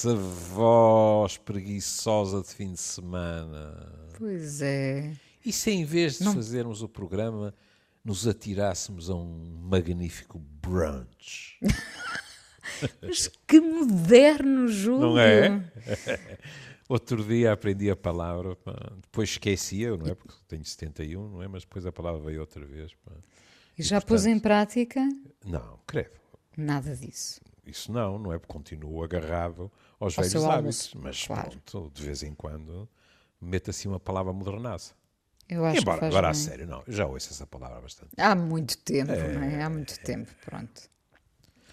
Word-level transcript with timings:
essa 0.00 0.14
voz 0.14 1.36
preguiçosa 1.36 2.40
de 2.40 2.48
fim 2.48 2.72
de 2.72 2.80
semana. 2.80 4.10
Pois 4.16 4.62
é. 4.62 5.12
E 5.44 5.52
se 5.52 5.70
em 5.70 5.84
vez 5.84 6.18
de 6.18 6.24
Não... 6.24 6.32
fazermos 6.32 6.82
o 6.82 6.88
programa, 6.88 7.54
nos 8.02 8.26
atirássemos 8.26 9.10
a 9.10 9.14
um 9.14 9.58
magnífico 9.60 10.38
brunch? 10.38 11.58
Mas 13.02 13.28
que 13.46 13.60
moderno, 13.60 14.68
Júlio! 14.68 15.00
Não 15.00 15.18
é? 15.18 15.68
Outro 16.88 17.22
dia 17.22 17.52
aprendi 17.52 17.90
a 17.90 17.96
palavra, 17.96 18.56
pá. 18.56 18.72
depois 19.02 19.28
esquecia, 19.28 19.94
não 19.98 20.06
é? 20.06 20.14
Porque 20.14 20.34
tenho 20.48 20.64
71, 20.64 21.28
não 21.28 21.42
é? 21.42 21.46
Mas 21.48 21.62
depois 21.62 21.84
a 21.84 21.92
palavra 21.92 22.22
veio 22.22 22.40
outra 22.40 22.64
vez. 22.64 22.94
Pá. 23.04 23.12
E, 23.76 23.82
e 23.82 23.84
já 23.84 23.96
portanto, 23.96 24.08
pôs 24.08 24.24
em 24.24 24.38
prática? 24.38 25.06
Não, 25.44 25.78
credo. 25.86 26.18
Nada 26.56 26.96
disso. 26.96 27.38
Isso 27.66 27.92
não, 27.92 28.18
não 28.18 28.32
é? 28.32 28.38
Porque 28.38 28.52
continuo 28.52 29.04
agarrado 29.04 29.70
aos 30.00 30.18
Ao 30.18 30.24
velhos 30.24 30.44
hábitos. 30.44 30.94
Mas 30.94 31.26
claro. 31.26 31.50
pronto, 31.50 31.92
de 31.94 32.02
vez 32.02 32.22
em 32.22 32.34
quando 32.34 32.88
mete 33.40 33.70
assim 33.70 33.88
uma 33.88 34.00
palavra 34.00 34.32
modernaça. 34.32 34.94
Eu 35.48 35.64
acho 35.64 35.80
Embora, 35.80 35.98
que 35.98 36.04
agora 36.06 36.28
bem. 36.28 36.30
a 36.30 36.34
sério, 36.34 36.66
não, 36.66 36.82
eu 36.86 36.92
já 36.92 37.06
ouço 37.06 37.30
essa 37.30 37.46
palavra 37.46 37.80
bastante. 37.80 38.12
Há 38.16 38.34
muito 38.34 38.78
tempo, 38.78 39.10
é, 39.10 39.32
não 39.32 39.42
é? 39.42 39.62
Há 39.62 39.68
muito 39.68 39.98
tempo, 40.00 40.30
pronto. 40.44 40.88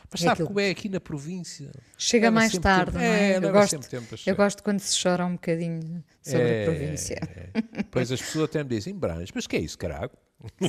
Mas 0.09 0.21
é 0.21 0.23
sabe 0.23 0.33
aquilo... 0.33 0.47
como 0.47 0.59
é 0.59 0.69
aqui 0.69 0.89
na 0.89 0.99
província? 0.99 1.71
Chega 1.97 2.31
mais 2.31 2.57
tarde, 2.57 2.91
tempo. 2.91 2.97
não 2.97 3.03
é? 3.03 3.33
é 3.33 3.37
eu, 3.37 3.51
gosto, 3.51 3.79
eu 4.25 4.35
gosto 4.35 4.63
quando 4.63 4.79
se 4.79 5.01
chora 5.01 5.25
um 5.25 5.33
bocadinho 5.33 6.03
sobre 6.23 6.43
a 6.43 6.47
é, 6.47 6.65
província. 6.65 7.19
É. 7.21 7.83
Pois 7.91 8.11
as 8.11 8.21
pessoas 8.21 8.45
até 8.45 8.63
me 8.63 8.69
dizem, 8.69 8.95
Branches, 8.95 9.31
mas 9.35 9.45
que 9.45 9.57
é 9.57 9.59
isso, 9.59 9.77
carago? 9.77 10.17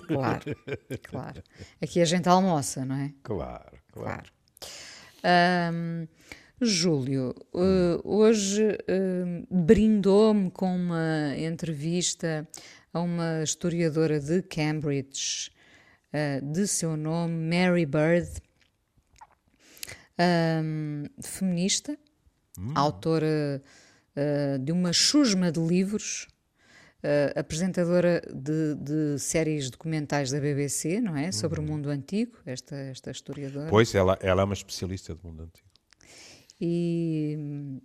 Claro, 0.06 0.56
claro. 1.05 1.43
Aqui 1.81 2.00
a 2.00 2.05
gente 2.05 2.28
almoça, 2.28 2.84
não 2.84 2.97
é? 2.97 3.12
Claro, 3.22 3.78
claro. 3.93 4.33
claro. 5.22 5.72
Um, 5.75 6.09
Júlio, 6.61 7.34
uh, 7.55 8.01
hoje 8.03 8.64
uh, 8.67 9.47
brindou-me 9.48 10.51
com 10.51 10.75
uma 10.75 11.37
entrevista 11.37 12.48
a 12.92 13.00
uma 13.00 13.45
historiadora 13.45 14.19
de 14.19 14.42
Cambridge, 14.42 15.53
uh, 16.12 16.45
de 16.45 16.67
seu 16.67 16.97
nome 16.97 17.34
Mary 17.34 17.87
Bird, 17.87 18.28
um, 20.19 21.05
feminista, 21.23 21.97
hum. 22.59 22.72
autora 22.75 23.62
de 24.61 24.72
uma 24.72 24.93
chusma 24.93 25.53
de 25.53 25.61
livros, 25.61 26.27
apresentadora 27.37 28.20
de, 28.34 28.75
de, 28.75 29.17
séries 29.20 29.70
documentais 29.70 30.33
da 30.33 30.41
BBC, 30.41 31.00
não 31.00 31.17
é? 31.17 31.31
Sobre 31.31 31.61
hum. 31.61 31.65
o 31.65 31.67
mundo 31.69 31.89
antigo, 31.89 32.37
esta, 32.45 32.75
esta 32.75 33.12
historiadora. 33.12 33.70
Pois, 33.70 33.95
ela, 33.95 34.19
ela 34.20 34.43
é 34.43 34.45
uma 34.45 34.55
especialista 34.55 35.15
do 35.15 35.25
mundo 35.25 35.45
antigo. 35.45 35.68
E 36.61 37.81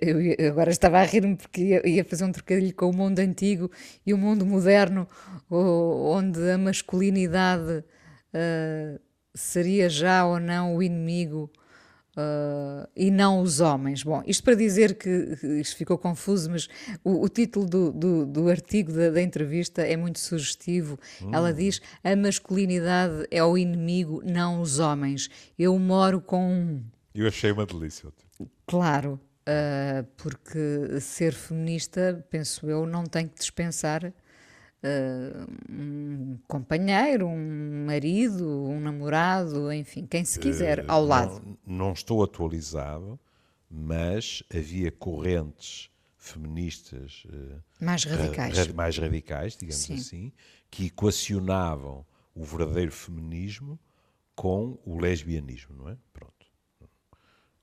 eu 0.00 0.48
agora 0.48 0.70
estava 0.70 0.98
a 0.98 1.04
rir-me 1.04 1.36
porque 1.36 1.60
ia, 1.60 1.88
ia, 1.88 2.04
fazer 2.04 2.24
um 2.24 2.32
trocadilho 2.32 2.74
com 2.74 2.90
o 2.90 2.96
mundo 2.96 3.20
antigo 3.20 3.70
e 4.04 4.12
o 4.12 4.18
mundo 4.18 4.44
moderno, 4.44 5.06
onde 5.48 6.50
a 6.50 6.58
masculinidade 6.58 7.84
uh, 8.34 9.00
seria 9.34 9.88
já 9.88 10.26
ou 10.26 10.40
não 10.40 10.74
o 10.74 10.82
inimigo 10.82 11.50
uh, 12.18 12.88
e 12.96 13.10
não 13.10 13.40
os 13.40 13.60
homens. 13.60 14.02
Bom, 14.02 14.22
isto 14.26 14.42
para 14.42 14.54
dizer 14.54 14.94
que 14.96 15.38
isto 15.60 15.76
ficou 15.76 15.96
confuso, 15.96 16.50
mas 16.50 16.68
o, 17.04 17.22
o 17.22 17.28
título 17.28 17.66
do, 17.66 17.92
do, 17.92 18.26
do 18.26 18.48
artigo 18.48 18.92
da, 18.92 19.10
da, 19.10 19.22
entrevista 19.22 19.82
é 19.82 19.96
muito 19.96 20.18
sugestivo. 20.18 20.98
Hum. 21.22 21.30
Ela 21.32 21.52
diz: 21.52 21.80
a 22.02 22.16
masculinidade 22.16 23.26
é 23.30 23.42
o 23.42 23.56
inimigo, 23.56 24.22
não 24.24 24.60
os 24.60 24.78
homens. 24.78 25.30
Eu 25.58 25.78
moro 25.78 26.20
com 26.20 26.50
um. 26.50 26.82
Eu 27.14 27.28
achei 27.28 27.52
uma 27.52 27.64
delícia. 27.64 28.08
Claro, 28.66 29.20
uh, 29.48 30.04
porque 30.16 31.00
ser 31.00 31.32
feminista, 31.32 32.24
penso 32.30 32.68
eu, 32.68 32.86
não 32.86 33.04
tem 33.04 33.26
que 33.26 33.38
dispensar 33.38 34.12
Uh, 34.80 35.50
um 35.68 36.38
companheiro, 36.46 37.26
um 37.26 37.86
marido, 37.86 38.46
um 38.46 38.78
namorado, 38.78 39.72
enfim, 39.72 40.06
quem 40.06 40.24
se 40.24 40.38
quiser, 40.38 40.80
uh, 40.80 40.84
ao 40.86 41.04
lado. 41.04 41.42
Não, 41.66 41.86
não, 41.86 41.92
estou 41.92 42.22
atualizado, 42.22 43.18
mas 43.68 44.44
havia 44.54 44.92
correntes 44.92 45.90
feministas 46.16 47.24
uh, 47.26 47.60
mais 47.80 48.04
radicais, 48.04 48.56
ra 48.56 48.72
mais 48.72 48.96
radicais, 48.96 49.56
digamos 49.56 49.82
Sim. 49.82 49.94
assim, 49.94 50.32
que 50.70 50.86
equacionavam 50.86 52.06
o 52.32 52.44
verdadeiro 52.44 52.92
feminismo 52.92 53.78
com 54.36 54.78
o 54.84 55.00
lesbianismo, 55.00 55.74
não 55.76 55.88
é? 55.88 55.96
Pronto. 56.12 56.46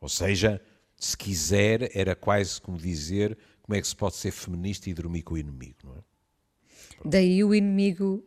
Ou 0.01 0.09
seja, 0.09 0.61
se 0.97 1.17
quiser, 1.17 1.95
era 1.95 2.13
quase 2.13 2.59
como 2.59 2.77
dizer 2.77 3.37
como 3.61 3.75
é 3.75 3.81
que 3.81 3.87
se 3.87 3.95
pode 3.95 4.15
ser 4.15 4.31
feminista 4.31 4.89
e 4.89 4.93
dormir 4.93 5.23
com 5.23 5.35
o 5.35 5.37
inimigo, 5.37 5.77
não 5.83 5.95
é? 5.95 6.03
Daí 7.03 7.43
o 7.43 7.53
inimigo 7.53 8.25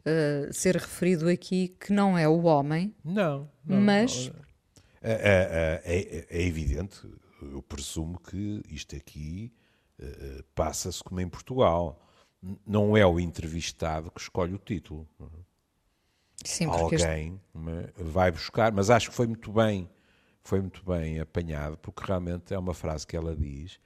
uh, 0.00 0.52
ser 0.52 0.76
referido 0.76 1.28
aqui 1.28 1.68
que 1.80 1.92
não 1.92 2.16
é 2.16 2.28
o 2.28 2.42
homem. 2.42 2.94
Não, 3.04 3.50
não 3.64 3.80
mas. 3.80 4.28
Não. 4.28 4.50
É, 5.02 5.12
é, 5.12 5.94
é, 5.94 6.26
é, 6.28 6.46
evidente, 6.46 7.08
eu 7.40 7.62
presumo 7.62 8.20
que 8.20 8.62
isto 8.68 8.94
aqui 8.94 9.50
uh, 9.98 10.42
passa-se 10.54 11.02
como 11.02 11.20
em 11.20 11.28
Portugal. 11.28 11.98
Não 12.66 12.96
é 12.96 13.04
o 13.04 13.20
entrevistado 13.20 14.10
que 14.10 14.20
escolhe 14.20 14.54
o 14.54 14.58
título. 14.58 15.06
Sim, 16.44 16.66
Alguém 16.66 17.40
este... 17.54 18.02
vai 18.02 18.30
buscar, 18.30 18.72
mas 18.72 18.88
acho 18.88 19.10
que 19.10 19.14
foi 19.14 19.26
muito 19.26 19.52
bem, 19.52 19.90
foi 20.42 20.60
muito 20.60 20.82
bem 20.82 21.20
apanhado, 21.20 21.76
porque 21.76 22.02
realmente 22.02 22.54
é 22.54 22.58
uma 22.58 22.72
frase 22.72 23.06
que 23.06 23.14
ela 23.14 23.36
diz 23.36 23.78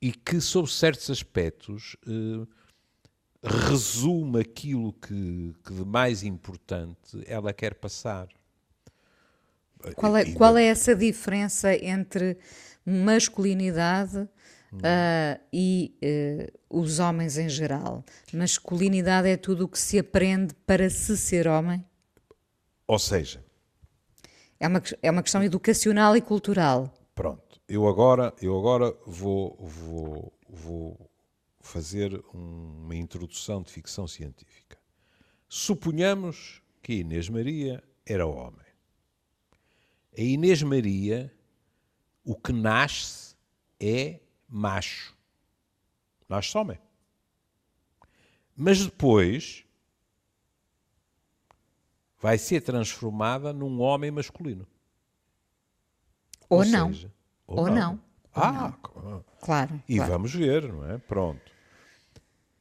e 0.00 0.12
que, 0.12 0.40
sob 0.40 0.70
certos 0.70 1.10
aspectos, 1.10 1.96
uh, 2.06 2.48
resume 3.42 4.40
aquilo 4.40 4.92
que, 4.92 5.54
que, 5.64 5.72
de 5.72 5.84
mais 5.84 6.22
importante 6.22 7.22
ela 7.26 7.52
quer 7.52 7.74
passar. 7.74 8.28
Qual 9.96 10.16
é, 10.16 10.32
qual 10.32 10.58
é 10.58 10.64
essa 10.64 10.94
diferença 10.94 11.74
entre 11.74 12.36
masculinidade 12.84 14.18
hum. 14.72 14.78
uh, 14.78 15.40
e 15.50 15.96
uh, 16.70 16.78
os 16.80 16.98
homens 16.98 17.38
em 17.38 17.48
geral? 17.48 18.04
Masculinidade 18.32 19.28
é 19.28 19.36
tudo 19.38 19.64
o 19.64 19.68
que 19.68 19.78
se 19.78 19.98
aprende 19.98 20.54
para 20.66 20.90
se 20.90 21.16
ser 21.16 21.48
homem? 21.48 21.82
Ou 22.86 22.98
seja, 22.98 23.42
é 24.58 24.68
uma, 24.68 24.82
é 25.02 25.10
uma 25.10 25.22
questão 25.22 25.42
educacional 25.42 26.14
e 26.14 26.20
cultural. 26.20 26.92
Pronto, 27.14 27.58
eu 27.66 27.88
agora, 27.88 28.34
eu 28.42 28.58
agora 28.58 28.94
vou, 29.06 29.56
vou, 29.58 30.32
vou 30.46 31.09
fazer 31.70 32.22
uma 32.34 32.94
introdução 32.94 33.62
de 33.62 33.70
ficção 33.70 34.06
científica. 34.06 34.78
Suponhamos 35.48 36.60
que 36.82 36.94
Inês 36.94 37.28
Maria 37.28 37.82
era 38.04 38.26
homem. 38.26 38.66
A 40.16 40.20
Inês 40.20 40.62
Maria, 40.62 41.32
o 42.24 42.34
que 42.34 42.52
nasce 42.52 43.36
é 43.78 44.20
macho. 44.48 45.16
Nasce 46.28 46.56
homem. 46.58 46.78
Mas 48.56 48.84
depois 48.84 49.64
vai 52.20 52.36
ser 52.36 52.60
transformada 52.60 53.52
num 53.52 53.80
homem 53.80 54.10
masculino. 54.10 54.66
Ou, 56.48 56.58
ou 56.58 56.64
não. 56.64 56.92
Seja, 56.92 57.12
ou, 57.46 57.60
ou 57.60 57.66
não. 57.66 57.74
não. 57.74 58.00
Ah, 58.34 58.52
não. 58.94 59.24
claro. 59.40 59.82
E 59.88 59.96
claro. 59.96 60.12
vamos 60.12 60.34
ver, 60.34 60.72
não 60.72 60.90
é? 60.90 60.98
Pronto. 60.98 61.49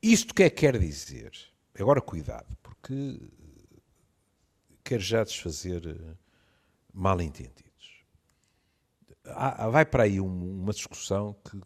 Isto 0.01 0.33
que 0.33 0.43
é 0.43 0.49
que 0.49 0.61
quer 0.61 0.79
dizer? 0.79 1.31
Agora 1.77 1.99
cuidado, 1.99 2.57
porque 2.63 3.19
quero 4.83 5.01
já 5.01 5.25
desfazer 5.25 5.85
eh, 5.87 6.15
mal 6.93 7.21
entendidos. 7.21 8.05
Há, 9.25 9.69
vai 9.69 9.85
para 9.85 10.03
aí 10.03 10.21
um, 10.21 10.61
uma 10.61 10.71
discussão 10.71 11.35
que 11.43 11.59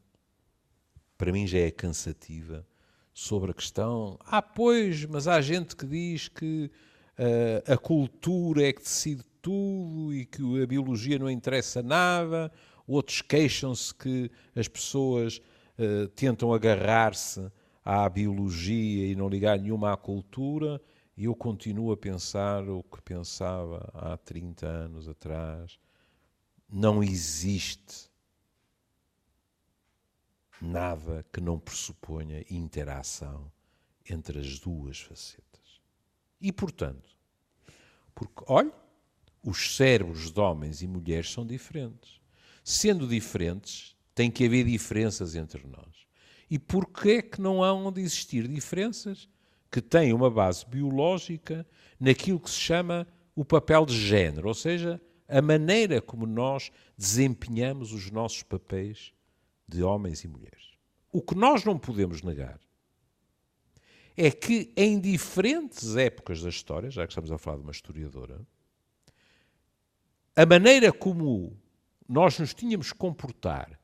para 1.16 1.32
mim 1.32 1.46
já 1.46 1.60
é 1.60 1.70
cansativa 1.70 2.66
sobre 3.14 3.52
a 3.52 3.54
questão. 3.54 4.18
Ah, 4.26 4.42
pois, 4.42 5.06
mas 5.06 5.28
há 5.28 5.40
gente 5.40 5.76
que 5.76 5.86
diz 5.86 6.28
que 6.28 6.72
uh, 7.20 7.72
a 7.72 7.78
cultura 7.78 8.68
é 8.68 8.74
que 8.74 8.82
decide 8.82 9.24
tudo 9.42 10.12
e 10.12 10.26
que 10.26 10.64
a 10.64 10.66
biologia 10.66 11.20
não 11.20 11.30
interessa 11.30 11.84
nada. 11.84 12.52
Outros 12.88 13.22
queixam-se 13.22 13.94
que 13.94 14.32
as 14.56 14.68
pessoas 14.68 15.40
uh, 15.78 16.08
tentam 16.10 16.52
agarrar-se 16.52 17.52
à 17.84 18.08
biologia 18.08 19.08
e 19.08 19.16
não 19.16 19.28
ligar 19.28 19.60
nenhuma 19.60 19.94
à 19.94 19.98
cultura, 19.98 20.82
eu 21.18 21.36
continuo 21.36 21.92
a 21.92 21.98
pensar 21.98 22.68
o 22.68 22.82
que 22.84 23.02
pensava 23.02 23.90
há 23.94 24.18
30 24.18 24.66
anos 24.66 25.08
atrás. 25.08 25.80
Não 26.70 27.04
existe 27.04 28.10
nada 30.60 31.26
que 31.32 31.42
não 31.42 31.60
pressuponha 31.60 32.44
interação 32.50 33.52
entre 34.10 34.40
as 34.40 34.60
duas 34.60 35.00
facetas. 35.00 35.82
E, 36.42 36.52
portanto, 36.52 37.16
porque, 38.16 38.44
olha, 38.48 38.74
os 39.44 39.76
cérebros 39.76 40.32
de 40.32 40.40
homens 40.40 40.82
e 40.82 40.88
mulheres 40.88 41.32
são 41.32 41.46
diferentes. 41.46 42.22
Sendo 42.64 43.08
diferentes, 43.08 43.96
tem 44.16 44.32
que 44.32 44.46
haver 44.46 44.66
diferenças 44.66 45.36
entre 45.36 45.68
nós. 45.68 46.03
E 46.50 46.60
porquê 46.60 47.12
é 47.12 47.22
que 47.22 47.42
não 47.42 47.64
hão 47.64 47.92
de 47.92 48.02
existir 48.02 48.48
diferenças 48.48 49.30
que 49.72 49.82
têm 49.82 50.14
uma 50.14 50.30
base 50.30 50.66
biológica 50.66 51.66
naquilo 52.00 52.40
que 52.40 52.50
se 52.50 52.60
chama 52.60 53.08
o 53.36 53.44
papel 53.44 53.86
de 53.86 53.98
género, 54.00 54.48
ou 54.48 54.54
seja, 54.54 55.02
a 55.28 55.42
maneira 55.42 56.02
como 56.02 56.28
nós 56.28 56.72
desempenhamos 56.98 57.92
os 57.92 58.12
nossos 58.12 58.44
papéis 58.44 59.14
de 59.68 59.82
homens 59.82 60.24
e 60.24 60.28
mulheres. 60.28 60.74
O 61.12 61.22
que 61.22 61.36
nós 61.36 61.64
não 61.64 61.78
podemos 61.78 62.22
negar 62.22 62.60
é 64.16 64.30
que 64.30 64.72
em 64.78 65.00
diferentes 65.00 65.96
épocas 65.96 66.42
da 66.42 66.50
história, 66.50 66.92
já 66.92 67.06
que 67.08 67.12
estamos 67.12 67.32
a 67.32 67.38
falar 67.38 67.58
de 67.58 67.64
uma 67.64 67.72
historiadora, 67.72 68.40
a 70.36 70.46
maneira 70.46 70.92
como 70.92 71.58
nós 72.08 72.38
nos 72.38 72.54
tínhamos 72.54 72.92
comportar 72.92 73.80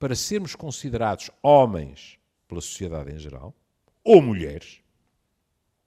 para 0.00 0.16
sermos 0.16 0.56
considerados 0.56 1.30
homens 1.42 2.18
pela 2.48 2.60
sociedade 2.62 3.12
em 3.12 3.18
geral, 3.18 3.54
ou 4.02 4.20
mulheres, 4.22 4.80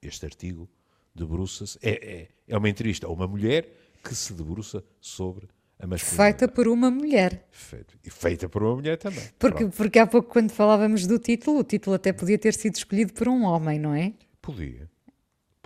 este 0.02 0.24
artigo 0.26 0.70
debruça-se, 1.16 1.80
é, 1.82 1.92
é, 1.92 2.28
é 2.48 2.58
uma 2.58 2.70
entrevista 2.70 3.08
a 3.08 3.10
uma 3.10 3.28
mulher 3.28 3.68
que 4.04 4.14
se 4.14 4.34
debruça 4.34 4.84
sobre 5.02 5.48
a 5.80 5.88
masculinidade. 5.88 6.38
Feita 6.38 6.48
por 6.48 6.68
uma 6.68 6.92
mulher. 6.92 7.48
Feita, 7.52 7.96
e 8.06 8.10
feita 8.12 8.48
por 8.48 8.62
uma 8.62 8.76
mulher 8.76 8.98
também. 8.98 9.28
Porque, 9.40 9.66
porque 9.66 9.98
há 9.98 10.06
pouco, 10.06 10.30
quando 10.30 10.52
falávamos 10.52 11.08
do 11.08 11.18
título, 11.18 11.60
o 11.60 11.64
título 11.64 11.96
até 11.96 12.14
podia 12.14 12.38
ter 12.38 12.54
sido 12.54 12.76
escolhido 12.76 13.14
por 13.14 13.28
um 13.28 13.44
homem, 13.44 13.80
não 13.80 13.96
é? 13.96 14.14
Podia. 14.40 14.88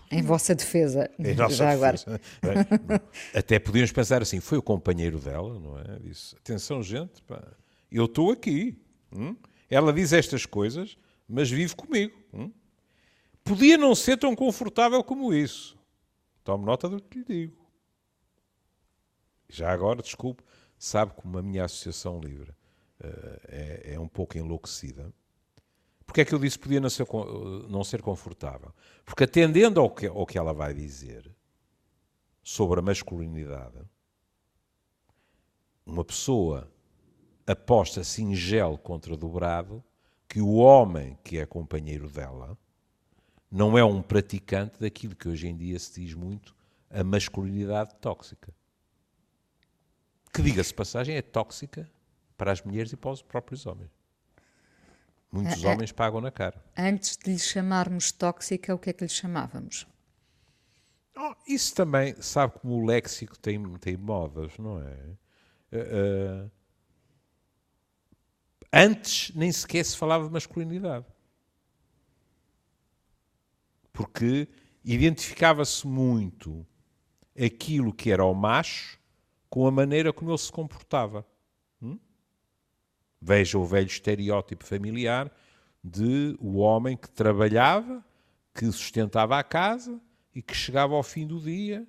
Em 0.09 0.21
vossa 0.21 0.55
defesa, 0.55 1.11
Em 1.19 1.35
nossa 1.35 1.55
já 1.55 1.69
agora. 1.71 1.97
defesa. 1.97 2.19
Até 3.35 3.59
podíamos 3.59 3.91
pensar 3.91 4.21
assim, 4.21 4.39
foi 4.39 4.57
o 4.57 4.61
companheiro 4.61 5.19
dela, 5.19 5.59
não 5.59 5.77
é? 5.77 5.99
Disse, 5.99 6.33
atenção 6.37 6.81
gente, 6.81 7.21
pá, 7.23 7.43
eu 7.91 8.05
estou 8.05 8.31
aqui. 8.31 8.77
hum? 9.11 9.35
Ela 9.69 9.91
diz 9.91 10.13
estas 10.13 10.45
coisas, 10.45 10.97
mas 11.27 11.49
vive 11.49 11.75
comigo. 11.75 12.17
hum? 12.33 12.51
Podia 13.43 13.77
não 13.77 13.95
ser 13.95 14.17
tão 14.17 14.35
confortável 14.35 15.03
como 15.03 15.33
isso. 15.33 15.77
Tome 16.43 16.65
nota 16.65 16.87
do 16.89 17.01
que 17.01 17.19
lhe 17.19 17.25
digo. 17.25 17.67
Já 19.49 19.71
agora, 19.71 20.01
desculpe, 20.01 20.43
sabe 20.77 21.13
como 21.13 21.37
a 21.37 21.41
minha 21.41 21.63
associação 21.65 22.19
livre 22.19 22.53
eh, 22.99 23.41
é, 23.47 23.93
é 23.93 23.99
um 23.99 24.07
pouco 24.07 24.37
enlouquecida. 24.37 25.13
Porque 26.05 26.21
é 26.21 26.25
que 26.25 26.33
eu 26.33 26.39
disse 26.39 26.57
que 26.57 26.63
podia 26.63 26.79
não 26.81 26.89
ser, 26.89 27.05
con- 27.05 27.65
não 27.69 27.83
ser 27.83 28.01
confortável? 28.01 28.73
Porque 29.05 29.23
atendendo 29.25 29.79
ao 29.79 29.89
que, 29.89 30.07
ao 30.07 30.25
que 30.25 30.37
ela 30.37 30.53
vai 30.53 30.73
dizer 30.73 31.29
sobre 32.43 32.79
a 32.79 32.83
masculinidade, 32.83 33.77
uma 35.85 36.03
pessoa 36.03 36.69
aposta 37.47 38.03
singelo 38.03 38.77
contra 38.77 39.15
dobrado 39.15 39.83
que 40.27 40.41
o 40.41 40.55
homem 40.55 41.17
que 41.23 41.37
é 41.37 41.45
companheiro 41.45 42.09
dela 42.09 42.57
não 43.49 43.77
é 43.77 43.83
um 43.83 44.01
praticante 44.01 44.79
daquilo 44.79 45.15
que 45.15 45.29
hoje 45.29 45.47
em 45.47 45.55
dia 45.55 45.79
se 45.79 46.01
diz 46.01 46.13
muito 46.13 46.53
a 46.91 47.03
masculinidade 47.03 47.95
tóxica. 47.95 48.53
Que, 50.33 50.41
diga-se 50.41 50.73
passagem, 50.73 51.15
é 51.15 51.21
tóxica 51.21 51.89
para 52.37 52.51
as 52.51 52.61
mulheres 52.61 52.91
e 52.91 52.97
para 52.97 53.11
os 53.11 53.21
próprios 53.21 53.65
homens. 53.65 53.89
Muitos 55.31 55.63
Ah, 55.63 55.69
ah. 55.69 55.71
homens 55.71 55.91
pagam 55.91 56.19
na 56.21 56.29
cara. 56.29 56.61
Antes 56.77 57.17
de 57.17 57.31
lhe 57.31 57.39
chamarmos 57.39 58.11
tóxica, 58.11 58.75
o 58.75 58.79
que 58.79 58.89
é 58.89 58.93
que 58.93 59.05
lhe 59.05 59.09
chamávamos? 59.09 59.87
Oh, 61.17 61.33
isso 61.47 61.73
também, 61.73 62.15
sabe 62.21 62.59
como 62.59 62.75
o 62.75 62.85
léxico 62.85 63.37
tem, 63.39 63.61
tem 63.77 63.97
modas, 63.97 64.57
não 64.59 64.79
é? 64.81 64.97
Eh, 65.71 66.45
antes 68.71 69.33
nem 69.35 69.51
sequer 69.51 69.83
se 69.83 69.97
falava 69.97 70.25
de 70.25 70.33
masculinidade. 70.33 71.05
Porque 73.91 74.47
identificava-se 74.83 75.85
muito 75.87 76.65
aquilo 77.37 77.93
que 77.93 78.11
era 78.11 78.23
o 78.23 78.33
macho 78.33 78.99
com 79.49 79.67
a 79.67 79.71
maneira 79.71 80.13
como 80.13 80.31
ele 80.31 80.37
se 80.37 80.51
comportava. 80.51 81.25
Hum? 81.81 81.99
Veja 83.21 83.57
o 83.57 83.65
velho 83.65 83.87
estereótipo 83.87 84.63
familiar 84.65 85.31
de 85.83 86.35
o 86.39 86.57
homem 86.57 86.97
que 86.97 87.09
trabalhava, 87.09 88.03
que 88.53 88.65
sustentava 88.65 89.39
a 89.39 89.43
casa 89.43 89.99
e 90.33 90.41
que 90.41 90.55
chegava 90.55 90.95
ao 90.95 91.03
fim 91.03 91.25
do 91.25 91.39
dia 91.39 91.87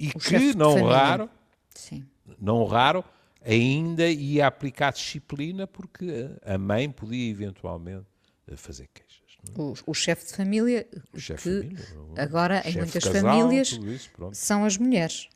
e 0.00 0.08
O 0.14 0.18
que, 0.18 0.54
não 0.56 0.82
raro, 0.84 1.28
Sim. 1.74 2.06
não 2.40 2.64
raro, 2.64 3.04
ainda 3.42 4.08
ia 4.08 4.46
aplicar 4.46 4.92
disciplina 4.92 5.66
porque 5.66 6.30
a 6.42 6.58
mãe 6.58 6.90
podia 6.90 7.30
eventualmente 7.30 8.06
eh, 8.46 8.56
fazer 8.56 8.88
queixas. 8.88 9.20
é? 9.56 9.60
O, 9.60 9.74
o 9.86 9.94
chefe 9.94 10.26
de 10.26 10.34
família, 10.34 10.86
O 11.12 11.16
que 11.16 11.36
família, 11.36 11.86
agora 12.16 12.62
em 12.68 12.76
muitas 12.76 13.04
casal, 13.04 13.22
famílias 13.22 13.72
isso, 13.72 14.10
são 14.32 14.64
as 14.64 14.76
mulheres. 14.76 15.28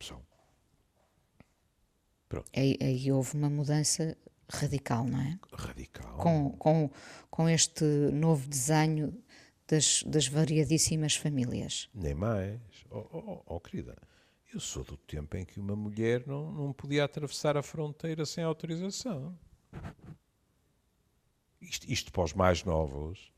são. 0.00 0.20
Aí, 2.54 2.76
aí 2.80 3.12
houve 3.12 3.34
uma 3.34 3.48
mudança 3.48 4.16
radical, 4.50 5.04
não 5.04 5.20
é? 5.20 5.38
Radical. 5.52 6.16
Com, 6.18 6.50
com, 6.52 6.90
com 7.30 7.48
este 7.48 7.84
novo 7.84 8.48
desenho 8.48 9.16
das, 9.68 10.02
das 10.04 10.26
variadíssimas 10.26 11.16
famílias. 11.16 11.88
Nem 11.94 12.14
mais. 12.14 12.60
Oh, 12.90 13.06
oh, 13.12 13.18
oh, 13.18 13.42
oh, 13.46 13.60
querida, 13.60 13.96
eu 14.52 14.60
sou 14.60 14.84
do 14.84 14.96
tempo 14.96 15.36
em 15.36 15.44
que 15.44 15.58
uma 15.60 15.76
mulher 15.76 16.26
não, 16.26 16.52
não 16.52 16.72
podia 16.72 17.04
atravessar 17.04 17.56
a 17.56 17.62
fronteira 17.62 18.24
sem 18.24 18.44
autorização. 18.44 19.36
Isto, 21.60 21.90
isto 21.90 22.12
para 22.12 22.22
os 22.24 22.32
mais 22.32 22.62
novos, 22.64 23.32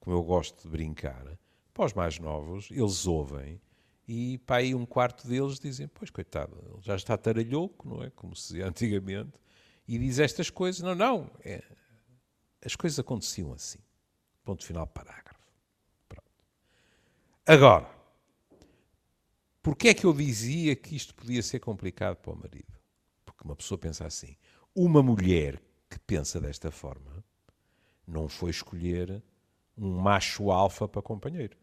como 0.00 0.16
eu 0.16 0.22
gosto 0.22 0.62
de 0.62 0.68
brincar, 0.68 1.38
para 1.72 1.84
os 1.84 1.92
mais 1.92 2.18
novos, 2.18 2.70
eles 2.70 3.06
ouvem 3.06 3.60
e 4.06 4.38
para 4.38 4.56
aí 4.56 4.74
um 4.74 4.84
quarto 4.86 5.26
deles 5.26 5.58
dizem, 5.58 5.88
pois 5.88 6.10
coitado, 6.10 6.56
ele 6.66 6.80
já 6.82 6.94
está 6.94 7.16
taralhoco, 7.16 7.88
não 7.88 8.02
é? 8.02 8.10
Como 8.10 8.34
se 8.36 8.48
dizia 8.48 8.66
antigamente, 8.68 9.38
e 9.86 9.98
diz 9.98 10.18
estas 10.18 10.50
coisas. 10.50 10.80
Não, 10.82 10.94
não, 10.94 11.30
é- 11.40 11.62
as 12.64 12.74
coisas 12.74 12.98
aconteciam 12.98 13.52
assim. 13.52 13.78
Ponto 14.42 14.64
final, 14.64 14.86
parágrafo. 14.86 15.40
Pronto. 16.08 16.30
Agora, 17.46 17.93
porquê 19.64 19.88
é 19.88 19.94
que 19.94 20.04
eu 20.04 20.12
dizia 20.12 20.76
que 20.76 20.94
isto 20.94 21.14
podia 21.14 21.42
ser 21.42 21.58
complicado 21.58 22.16
para 22.16 22.32
o 22.34 22.36
marido? 22.36 22.78
Porque 23.24 23.42
uma 23.44 23.56
pessoa 23.56 23.78
pensa 23.78 24.06
assim, 24.06 24.36
uma 24.74 25.02
mulher 25.02 25.60
que 25.88 25.98
pensa 25.98 26.38
desta 26.38 26.70
forma 26.70 27.24
não 28.06 28.28
foi 28.28 28.50
escolher 28.50 29.22
um 29.76 29.98
macho 29.98 30.50
alfa 30.50 30.86
para 30.86 31.00
companheiro. 31.00 31.56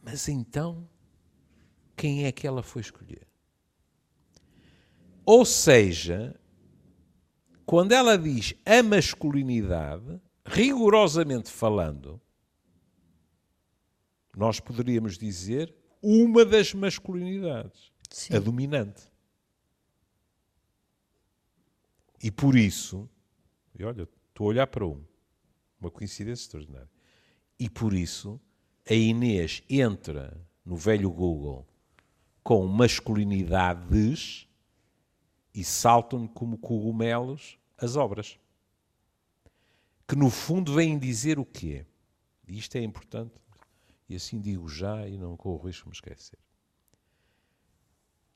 Mas 0.00 0.28
então, 0.28 0.88
quem 1.96 2.24
é 2.24 2.30
que 2.30 2.46
ela 2.46 2.62
foi 2.62 2.82
escolher? 2.82 3.26
Ou 5.24 5.44
seja, 5.44 6.38
quando 7.64 7.90
ela 7.90 8.16
diz 8.16 8.54
a 8.64 8.80
masculinidade, 8.80 10.20
rigorosamente 10.44 11.50
falando, 11.50 12.20
nós 14.36 14.60
poderíamos 14.60 15.18
dizer 15.18 15.74
uma 16.08 16.44
das 16.44 16.72
masculinidades, 16.72 17.90
Sim. 18.08 18.36
a 18.36 18.38
dominante. 18.38 19.02
E 22.22 22.30
por 22.30 22.54
isso, 22.54 23.10
e 23.76 23.82
olha, 23.82 24.08
estou 24.28 24.46
a 24.46 24.48
olhar 24.50 24.68
para 24.68 24.86
um, 24.86 25.04
uma 25.80 25.90
coincidência 25.90 26.44
extraordinária. 26.44 26.88
E 27.58 27.68
por 27.68 27.92
isso, 27.92 28.40
a 28.88 28.94
Inês 28.94 29.64
entra 29.68 30.40
no 30.64 30.76
velho 30.76 31.10
Google 31.10 31.66
com 32.40 32.64
masculinidades 32.68 34.46
e 35.52 35.64
saltam 35.64 36.28
como 36.28 36.56
cogumelos 36.56 37.58
as 37.76 37.96
obras. 37.96 38.38
Que 40.06 40.14
no 40.14 40.30
fundo 40.30 40.72
vêm 40.72 40.96
dizer 41.00 41.36
o 41.40 41.44
quê? 41.44 41.84
E 42.46 42.56
isto 42.56 42.76
é 42.76 42.82
importante, 42.84 43.34
e 44.08 44.16
assim 44.16 44.40
digo 44.40 44.68
já 44.68 45.06
e 45.06 45.18
não 45.18 45.36
corro 45.36 45.66
risco 45.66 45.84
de 45.84 45.88
me 45.90 45.94
esquecer. 45.94 46.38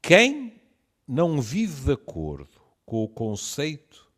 Quem 0.02 0.60
não 1.06 1.40
vive 1.40 1.84
de 1.84 1.92
acordo 1.92 2.60
com 2.86 3.04
o 3.04 3.08
conceito 3.08 4.10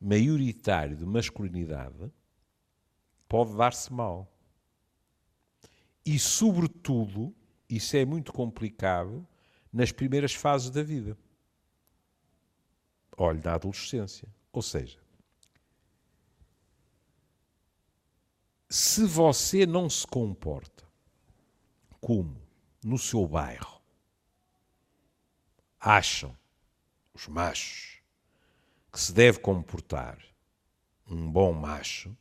maioritário 0.00 0.96
de 0.96 1.04
masculinidade 1.04 2.10
pode 3.28 3.54
dar-se 3.56 3.92
mal. 3.92 4.32
E, 6.04 6.18
sobretudo, 6.18 7.34
isso 7.68 7.96
é 7.96 8.04
muito 8.04 8.32
complicado 8.32 9.26
nas 9.72 9.92
primeiras 9.92 10.32
fases 10.32 10.70
da 10.70 10.82
vida. 10.82 11.16
Olhe, 13.16 13.42
na 13.44 13.54
adolescência. 13.54 14.28
Ou 14.52 14.62
seja, 14.62 14.98
se 18.70 19.04
você 19.04 19.66
não 19.66 19.90
se 19.90 20.06
comporta 20.06 20.87
como? 22.00 22.40
No 22.82 22.98
seu 22.98 23.26
bairro. 23.26 23.80
Acham, 25.80 26.36
os 27.14 27.26
machos, 27.28 28.00
que 28.92 29.00
se 29.00 29.12
deve 29.12 29.38
comportar 29.38 30.18
um 31.10 31.30
bom 31.30 31.52
macho, 31.52 32.16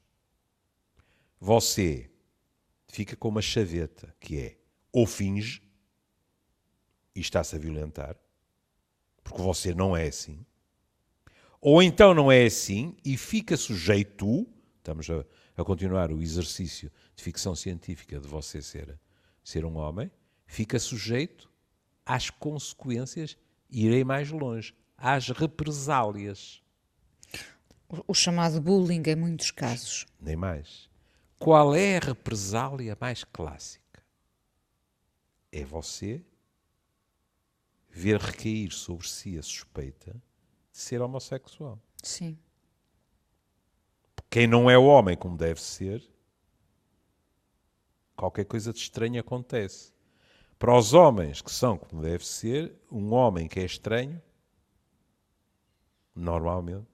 você 1.39 2.09
fica 2.87 3.15
com 3.15 3.29
uma 3.29 3.41
chaveta 3.41 4.15
que 4.19 4.39
é 4.39 4.57
ou 4.91 5.05
finge 5.05 5.61
e 7.13 7.19
está-se 7.19 7.55
a 7.55 7.59
violentar, 7.59 8.15
porque 9.23 9.41
você 9.41 9.73
não 9.73 9.95
é 9.95 10.07
assim, 10.07 10.45
ou 11.59 11.81
então 11.81 12.13
não 12.13 12.31
é 12.31 12.45
assim 12.45 12.95
e 13.03 13.17
fica 13.17 13.57
sujeito, 13.57 14.47
estamos 14.77 15.09
a, 15.09 15.25
a 15.55 15.63
continuar 15.63 16.11
o 16.11 16.21
exercício 16.21 16.91
de 17.15 17.23
ficção 17.23 17.55
científica 17.55 18.19
de 18.19 18.27
você 18.27 18.61
ser, 18.61 18.97
ser 19.47 19.63
um 19.63 19.77
homem, 19.77 20.11
fica 20.45 20.77
sujeito 20.77 21.49
às 22.05 22.29
consequências, 22.29 23.37
irei 23.69 24.03
mais 24.03 24.29
longe, 24.29 24.75
às 24.97 25.29
represálias. 25.29 26.61
O, 28.05 28.13
chamado 28.13 28.59
bullying 28.59 29.01
em 29.07 29.15
muitos 29.15 29.49
casos. 29.51 30.05
Nem 30.19 30.35
mais. 30.35 30.89
Qual 31.39 31.73
é 31.73 31.95
a 31.95 32.01
represália 32.01 32.97
mais 32.99 33.23
clássica? 33.23 34.03
É 35.49 35.63
você 35.63 36.21
ver 37.89 38.19
recair 38.19 38.73
sobre 38.73 39.07
si 39.07 39.37
a 39.37 39.41
suspeita 39.41 40.11
de 40.73 40.77
ser 40.77 41.01
homossexual. 41.01 41.81
Sim. 42.03 42.37
Quem 44.29 44.45
não 44.45 44.69
é 44.69 44.77
o 44.77 44.83
homem 44.83 45.15
como 45.15 45.37
deve 45.37 45.61
ser, 45.61 46.05
qualquer 48.17 48.45
coisa 48.45 48.73
de 48.73 48.79
estranho 48.79 49.19
acontece. 49.21 49.93
Para 50.59 50.75
os 50.75 50.93
homens 50.93 51.41
que 51.41 51.51
são 51.51 51.77
como 51.77 52.01
deve 52.01 52.25
ser, 52.25 52.75
um 52.91 53.13
homem 53.13 53.47
que 53.47 53.59
é 53.59 53.63
estranho, 53.63 54.21
normalmente, 56.15 56.87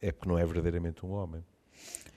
é 0.00 0.12
porque 0.12 0.28
não 0.28 0.38
é 0.38 0.44
verdadeiramente 0.44 1.04
um 1.04 1.10
homem. 1.12 1.42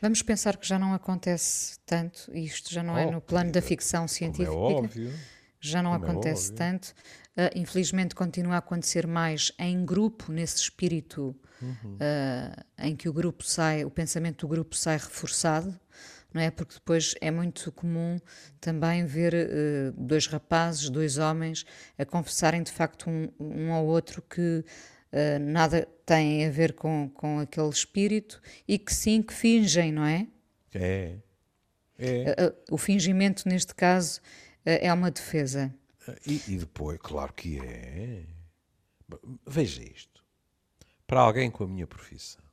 Vamos 0.01 0.21
pensar 0.21 0.57
que 0.57 0.67
já 0.67 0.77
não 0.77 0.93
acontece 0.93 1.79
tanto, 1.85 2.29
e 2.33 2.43
isto 2.45 2.71
já 2.71 2.83
não 2.83 2.97
é 2.97 3.09
no 3.09 3.21
plano 3.21 3.51
da 3.51 3.61
ficção 3.61 4.07
científica. 4.07 4.51
É 4.51 4.55
óbvio. 4.55 5.13
Já 5.59 5.81
não 5.81 5.93
é 5.93 5.97
acontece 5.97 6.51
óbvio. 6.51 6.57
tanto. 6.57 6.93
Uh, 7.37 7.57
infelizmente 7.57 8.13
continua 8.13 8.55
a 8.55 8.57
acontecer 8.59 9.07
mais 9.07 9.51
em 9.57 9.85
grupo, 9.85 10.31
nesse 10.31 10.57
espírito 10.57 11.35
Uhum. 11.61 11.95
uh, 11.95 12.63
em 12.77 12.95
que 12.95 13.09
o 13.09 13.13
grupo 13.13 13.43
sai, 13.43 13.83
o 13.83 13.89
pensamento 13.89 14.45
do 14.45 14.47
grupo 14.47 14.75
sai 14.75 14.97
reforçado, 14.97 15.77
não 16.33 16.41
é? 16.41 16.51
Porque 16.51 16.75
depois 16.75 17.15
é 17.21 17.31
muito 17.31 17.71
comum 17.71 18.19
também 18.59 19.05
ver 19.05 19.33
uh, 19.33 19.91
dois 19.97 20.27
rapazes, 20.27 20.89
dois 20.89 21.17
homens, 21.17 21.65
a 21.97 22.05
confessarem 22.05 22.61
de 22.63 22.71
facto 22.71 23.09
um, 23.09 23.29
um 23.39 23.73
ao 23.73 23.85
outro 23.85 24.21
que 24.21 24.63
uh, 25.11 25.39
nada 25.39 25.87
tem 26.05 26.45
a 26.45 26.49
ver 26.49 26.73
com, 26.73 27.09
com 27.13 27.39
aquele 27.39 27.69
espírito 27.69 28.41
e 28.67 28.77
que 28.77 28.93
sim, 28.93 29.21
que 29.21 29.33
fingem, 29.33 29.91
não 29.91 30.05
é? 30.05 30.27
É. 30.73 31.15
É. 31.97 32.45
Uh, 32.45 32.73
o 32.75 32.77
fingimento, 32.77 33.47
neste 33.47 33.75
caso, 33.75 34.21
é 34.63 34.91
uma 34.93 35.11
defesa. 35.11 35.73
E, 36.25 36.41
e 36.47 36.57
depois, 36.57 36.97
claro 37.01 37.33
que 37.33 37.59
é. 37.59 38.23
Veja 39.45 39.83
isto. 39.83 40.23
Para 41.05 41.21
alguém 41.21 41.49
com 41.49 41.63
a 41.63 41.67
minha 41.67 41.87
profissão. 41.87 42.48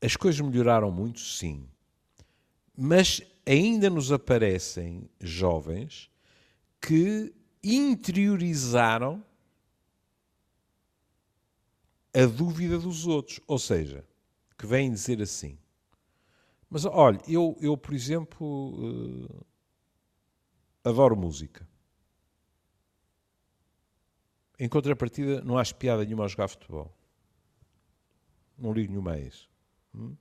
As 0.00 0.16
coisas 0.16 0.40
melhoraram 0.40 0.90
muito, 0.90 1.20
sim. 1.20 1.68
Mas 2.76 3.20
ainda 3.46 3.90
nos 3.90 4.10
aparecem 4.10 5.10
jovens 5.20 6.10
que 6.80 7.34
interiorizaram 7.62 9.22
a 12.14 12.24
dúvida 12.24 12.78
dos 12.78 13.06
outros. 13.06 13.40
Ou 13.46 13.58
seja, 13.58 14.04
que 14.56 14.66
vêm 14.66 14.90
dizer 14.90 15.20
assim. 15.20 15.58
Mas 16.68 16.84
olha, 16.84 17.20
eu, 17.26 17.56
eu 17.60 17.76
por 17.76 17.92
exemplo, 17.92 19.26
uh, 19.26 19.46
adoro 20.84 21.16
música. 21.16 21.68
Em 24.58 24.68
contrapartida, 24.68 25.40
não 25.42 25.58
acho 25.58 25.74
piada 25.74 26.04
nenhuma 26.04 26.24
a 26.24 26.28
jogar 26.28 26.46
futebol. 26.48 26.94
Não 28.56 28.72
ligo 28.72 28.92
nenhuma 28.92 29.12
a 29.12 29.18
isso. 29.18 29.49
Hum? 29.94 30.16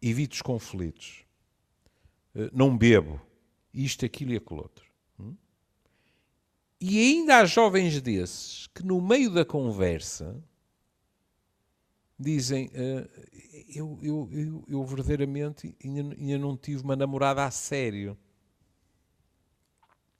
Evito 0.00 0.34
os 0.34 0.42
conflitos. 0.42 1.24
Uh, 2.34 2.50
não 2.52 2.76
bebo. 2.76 3.20
Isto, 3.72 4.04
aquilo 4.04 4.32
e 4.32 4.36
aquilo 4.36 4.60
outro. 4.60 4.84
Hum? 5.18 5.34
E 6.80 6.98
ainda 6.98 7.38
há 7.38 7.44
jovens 7.44 8.00
desses 8.00 8.66
que, 8.68 8.84
no 8.84 9.00
meio 9.00 9.30
da 9.30 9.44
conversa, 9.44 10.42
dizem: 12.18 12.68
uh, 12.68 13.10
eu, 13.68 13.98
eu, 14.02 14.28
eu, 14.32 14.64
eu, 14.68 14.84
verdadeiramente 14.84 15.74
ainda, 15.84 16.14
ainda 16.14 16.38
não 16.38 16.56
tive 16.56 16.82
uma 16.82 16.96
namorada 16.96 17.44
a 17.44 17.50
sério. 17.50 18.16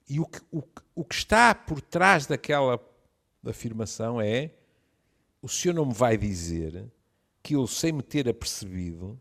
E 0.07 0.19
o 0.19 0.25
que, 0.25 0.41
o, 0.51 0.63
o 0.93 1.05
que 1.05 1.15
está 1.15 1.55
por 1.55 1.81
trás 1.81 2.25
daquela 2.25 2.79
afirmação 3.45 4.19
é: 4.19 4.53
o 5.41 5.47
senhor 5.47 5.73
não 5.73 5.85
me 5.85 5.93
vai 5.93 6.17
dizer 6.17 6.91
que 7.41 7.55
eu, 7.55 7.65
sem 7.67 7.91
me 7.91 8.03
ter 8.03 8.27
apercebido, 8.29 9.19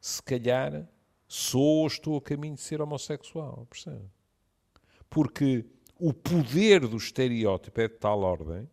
se 0.00 0.22
calhar 0.22 0.88
sou 1.26 1.80
ou 1.80 1.86
estou 1.86 2.16
a 2.16 2.22
caminho 2.22 2.54
de 2.54 2.60
ser 2.60 2.80
homossexual. 2.80 3.66
Percebe? 3.70 4.04
Porque 5.08 5.64
o 5.98 6.12
poder 6.12 6.86
do 6.86 6.96
estereótipo 6.96 7.80
é 7.80 7.88
de 7.88 7.94
tal 7.94 8.20
ordem. 8.20 8.68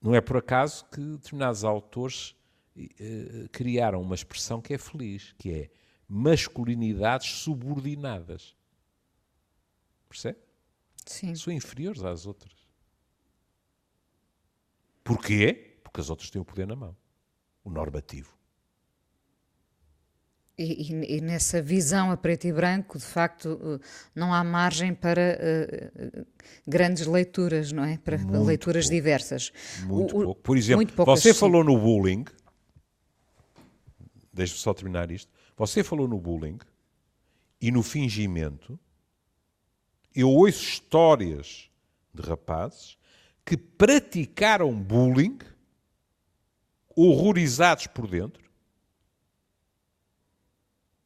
Não 0.00 0.14
é 0.14 0.20
por 0.20 0.36
acaso 0.36 0.84
que 0.86 1.00
determinados 1.00 1.64
autores 1.64 2.36
eh, 2.76 3.48
criaram 3.50 4.02
uma 4.02 4.14
expressão 4.14 4.60
que 4.60 4.74
é 4.74 4.78
feliz, 4.78 5.34
que 5.38 5.50
é 5.50 5.70
masculinidades 6.06 7.30
subordinadas. 7.38 8.54
Percebe? 10.08 10.38
Sim. 11.04 11.34
São 11.34 11.52
inferiores 11.52 12.02
às 12.04 12.26
outras. 12.26 12.54
Porquê? 15.02 15.78
Porque 15.82 16.00
as 16.00 16.10
outras 16.10 16.30
têm 16.30 16.40
o 16.40 16.44
poder 16.44 16.66
na 16.66 16.76
mão. 16.76 16.96
O 17.66 17.70
normativo. 17.70 18.36
E, 20.56 20.90
e, 20.90 21.16
e, 21.16 21.20
nessa 21.20 21.60
visão 21.60 22.12
a 22.12 22.16
preto 22.16 22.46
e 22.46 22.52
branco, 22.52 22.96
de 22.96 23.04
facto, 23.04 23.80
não 24.14 24.32
há 24.32 24.42
margem 24.44 24.94
para 24.94 25.36
uh, 25.36 26.26
grandes 26.66 27.06
leituras, 27.06 27.72
não 27.72 27.84
é? 27.84 27.98
Para 27.98 28.16
muito 28.16 28.42
leituras 28.42 28.84
pouco. 28.84 28.94
diversas. 28.94 29.52
Muito 29.84 30.16
o, 30.16 30.24
pouco. 30.24 30.40
Por 30.42 30.56
exemplo, 30.56 30.86
poucas, 30.94 31.20
você 31.20 31.34
sim. 31.34 31.40
falou 31.40 31.64
no 31.64 31.76
bullying. 31.76 32.24
Deixe-me 34.32 34.60
só 34.60 34.72
terminar 34.72 35.10
isto. 35.10 35.30
Você 35.56 35.82
falou 35.82 36.06
no 36.06 36.18
bullying 36.18 36.58
e 37.60 37.72
no 37.72 37.82
fingimento. 37.82 38.78
Eu 40.14 40.30
ouço 40.30 40.62
histórias 40.62 41.68
de 42.14 42.22
rapazes 42.22 42.96
que 43.44 43.56
praticaram 43.56 44.72
bullying, 44.72 45.38
horrorizados 46.96 47.86
por 47.86 48.08
dentro, 48.08 48.50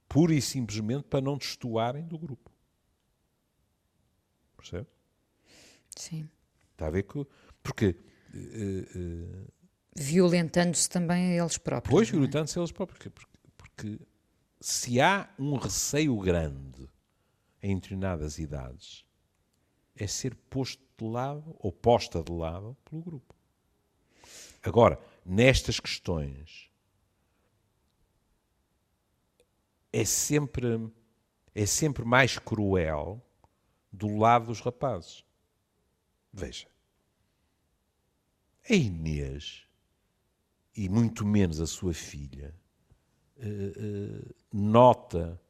pura 0.09 0.33
e 0.33 0.41
simplesmente 0.41 1.05
para 1.05 1.21
não 1.21 1.37
destoarem 1.37 2.07
do 2.07 2.17
grupo. 2.17 2.51
Percebe? 4.57 4.87
Sim. 5.97 6.29
Está 6.73 6.87
a 6.87 6.91
ver 6.91 7.03
que. 7.03 7.27
Porque. 7.63 7.97
Uh, 8.33 8.99
uh, 8.99 9.53
Violentando-se 9.97 10.89
também 10.89 11.33
a 11.33 11.43
eles 11.43 11.59
próprios. 11.59 11.93
Pois, 11.93 12.09
é? 12.09 12.13
violentando-se 12.13 12.59
a 12.59 12.63
eles 12.63 12.73
próprios. 12.73 12.99
Porque, 12.99 13.27
porque 13.59 14.01
se 14.61 15.01
há 15.01 15.29
um 15.39 15.57
receio 15.57 16.17
grande 16.19 16.89
em 17.63 17.75
determinadas 17.75 18.39
idades, 18.39 19.05
é 19.97 20.07
ser 20.07 20.35
posto 20.35 20.83
de 20.97 21.05
lado 21.05 21.57
ou 21.59 21.73
posta 21.73 22.23
de 22.23 22.33
lado 22.33 22.77
pelo 22.85 23.03
grupo. 23.03 23.35
Agora, 24.63 24.99
nestas 25.25 25.79
questões, 25.79 26.71
é 29.93 30.05
sempre, 30.05 30.91
é 31.55 31.67
sempre 31.67 32.05
mais 32.05 32.39
cruel 32.39 33.25
do 33.93 34.17
lado 34.17 34.47
dos 34.47 34.61
rapazes. 34.61 35.25
Veja, 36.33 36.69
a 38.69 38.75
Inês, 38.75 39.67
e 40.77 40.89
muito 40.89 41.27
menos 41.27 41.61
a 41.61 41.67
sua 41.67 41.93
filha, 41.93 42.55
uh, 43.37 43.43
uh, 43.43 44.35
nota, 44.53 45.41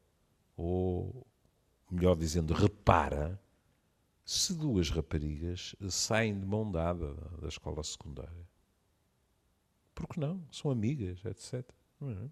ou 0.57 1.25
melhor 1.89 2.15
dizendo, 2.15 2.53
repara, 2.53 3.39
se 4.25 4.53
duas 4.55 4.89
raparigas 4.89 5.75
saem 5.89 6.39
de 6.39 6.45
mão 6.45 6.71
dada 6.71 7.13
da 7.39 7.47
escola 7.47 7.83
secundária. 7.83 8.50
Por 10.01 10.07
que 10.15 10.19
não? 10.19 10.41
São 10.51 10.71
amigas, 10.71 11.23
etc. 11.25 11.63
Não 11.99 12.09
é? 12.11 12.29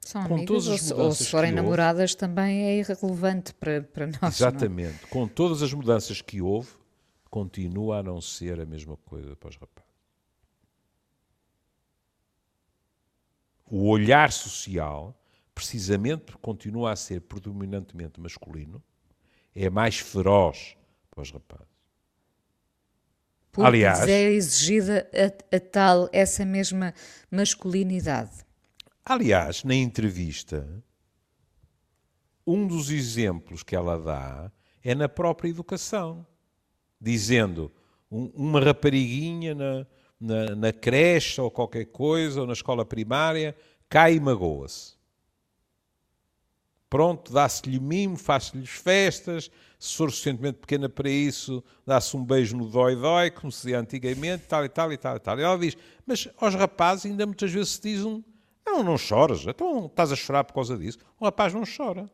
São 0.00 0.26
Com 0.26 0.34
amigas, 0.34 0.90
ou, 0.90 1.00
ou 1.00 1.12
se 1.12 1.26
forem 1.30 1.50
que 1.52 1.56
houve. 1.56 1.62
namoradas 1.62 2.14
também 2.14 2.64
é 2.64 2.78
irrelevante 2.78 3.54
para, 3.54 3.82
para 3.82 4.06
nós. 4.08 4.20
não 4.20 4.28
é? 4.28 4.30
Exatamente. 4.30 5.06
Com 5.06 5.26
todas 5.26 5.62
as 5.62 5.72
mudanças 5.72 6.20
que 6.20 6.42
houve, 6.42 6.70
continua 7.30 7.98
a 7.98 8.02
não 8.02 8.20
ser 8.20 8.60
a 8.60 8.66
mesma 8.66 8.96
coisa 8.98 9.34
para 9.36 9.48
os 9.48 9.56
rapazes. 9.56 9.90
O 13.64 13.88
olhar 13.88 14.30
social, 14.30 15.18
precisamente 15.54 16.24
porque 16.24 16.40
continua 16.42 16.92
a 16.92 16.96
ser 16.96 17.22
predominantemente 17.22 18.20
masculino, 18.20 18.82
é 19.54 19.70
mais 19.70 19.98
feroz 19.98 20.76
para 21.10 21.22
os 21.22 21.30
rapazes. 21.30 21.71
Porque 23.52 23.66
Aliás- 23.68 24.08
é 24.08 24.30
exigida 24.30 25.06
a, 25.12 25.56
a 25.56 25.60
tal, 25.60 26.08
essa 26.10 26.42
mesma 26.44 26.94
masculinidade. 27.30 28.30
Aliás, 29.04 29.62
na 29.62 29.74
entrevista, 29.74 30.66
um 32.46 32.66
dos 32.66 32.90
exemplos 32.90 33.62
que 33.62 33.76
ela 33.76 33.98
dá 33.98 34.50
é 34.82 34.94
na 34.94 35.08
própria 35.08 35.50
educação, 35.50 36.26
dizendo 37.00 37.70
um- 38.10 38.30
uma 38.34 38.58
rapariguinha 38.60 39.54
na, 39.54 39.86
na, 40.18 40.56
na 40.56 40.72
creche 40.72 41.40
ou 41.40 41.50
qualquer 41.50 41.84
coisa, 41.86 42.40
ou 42.40 42.46
na 42.46 42.52
escola 42.54 42.86
primária, 42.86 43.54
cai 43.88 44.14
e 44.14 44.20
magoa-se. 44.20 44.94
Pronto, 46.88 47.32
dá-se-lhe 47.32 47.80
mimo, 47.80 48.16
faz-lhes 48.16 48.70
festas, 48.70 49.50
se 49.82 49.96
for 49.96 50.12
suficientemente 50.12 50.58
pequena 50.60 50.88
para 50.88 51.10
isso, 51.10 51.62
dá-se 51.84 52.16
um 52.16 52.24
beijo 52.24 52.56
no 52.56 52.68
dói-dói, 52.68 53.32
como 53.32 53.50
se 53.50 53.62
dizia 53.62 53.80
antigamente, 53.80 54.44
tal 54.46 54.64
e 54.64 54.68
tal 54.68 54.92
e 54.92 54.96
tal 54.96 55.16
e 55.16 55.18
tal. 55.18 55.40
E 55.40 55.42
ela 55.42 55.58
diz, 55.58 55.76
mas 56.06 56.28
aos 56.36 56.54
rapazes 56.54 57.06
ainda 57.06 57.26
muitas 57.26 57.50
vezes 57.50 57.70
se 57.70 57.82
diz 57.82 58.04
um, 58.04 58.22
não, 58.64 58.84
não 58.84 58.96
choras, 58.96 59.44
então 59.44 59.86
estás 59.86 60.12
a 60.12 60.16
chorar 60.16 60.44
por 60.44 60.54
causa 60.54 60.78
disso. 60.78 60.98
O 61.18 61.24
rapaz 61.24 61.52
não 61.52 61.64
chora. 61.64 62.08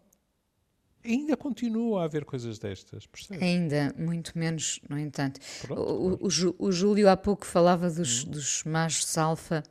Ainda 1.04 1.36
continua 1.36 2.00
a 2.00 2.04
haver 2.06 2.24
coisas 2.24 2.58
destas, 2.58 3.06
percebe? 3.06 3.44
Ainda, 3.44 3.94
muito 3.98 4.38
menos, 4.38 4.80
no 4.88 4.98
entanto. 4.98 5.38
Pronto, 5.60 5.82
o, 5.82 6.26
o 6.26 6.66
o 6.68 6.72
Júlio 6.72 7.06
há 7.10 7.18
pouco 7.18 7.44
falava 7.44 7.90
dos, 7.90 8.24
dos 8.24 8.64
machos 8.64 9.18
alfa 9.18 9.62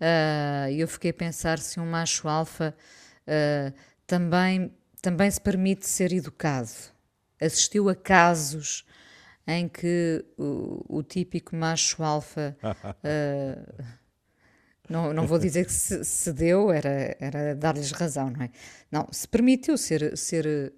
ah, 0.00 0.70
e 0.70 0.78
eu 0.78 0.86
fiquei 0.86 1.10
a 1.10 1.14
pensar 1.14 1.58
se 1.58 1.80
um 1.80 1.90
macho 1.90 2.28
alfa 2.28 2.72
ah, 3.26 3.72
também, 4.06 4.72
também 5.02 5.28
se 5.28 5.40
permite 5.40 5.88
ser 5.88 6.12
educado. 6.12 6.91
Assistiu 7.44 7.88
a 7.88 7.94
casos 7.94 8.84
em 9.46 9.68
que 9.68 10.24
o, 10.38 10.98
o 10.98 11.02
típico 11.02 11.56
macho 11.56 12.02
alfa 12.02 12.56
ah, 12.62 12.76
não, 14.88 15.12
não 15.12 15.26
vou 15.26 15.38
dizer 15.38 15.64
que 15.66 15.72
se, 15.72 16.04
se 16.04 16.32
deu, 16.32 16.70
era, 16.70 17.16
era 17.18 17.54
dar-lhes 17.54 17.90
razão, 17.92 18.30
não 18.30 18.42
é? 18.42 18.50
Não, 18.90 19.08
se 19.10 19.26
permitiu 19.26 19.76
ser, 19.76 20.16
ser 20.16 20.72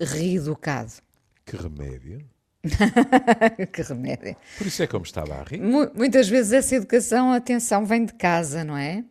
reeducado. 0.00 0.92
Que 1.44 1.56
remédio. 1.56 2.28
que 3.72 3.82
remédio. 3.82 4.36
Por 4.58 4.66
isso 4.66 4.82
é 4.82 4.86
me 5.00 5.06
estava 5.06 5.34
a 5.34 5.42
rir. 5.42 5.60
Mu- 5.60 5.90
Muitas 5.94 6.28
vezes 6.28 6.52
essa 6.52 6.76
educação, 6.76 7.32
atenção, 7.32 7.84
vem 7.84 8.04
de 8.04 8.14
casa, 8.14 8.64
não 8.64 8.76
é? 8.76 9.04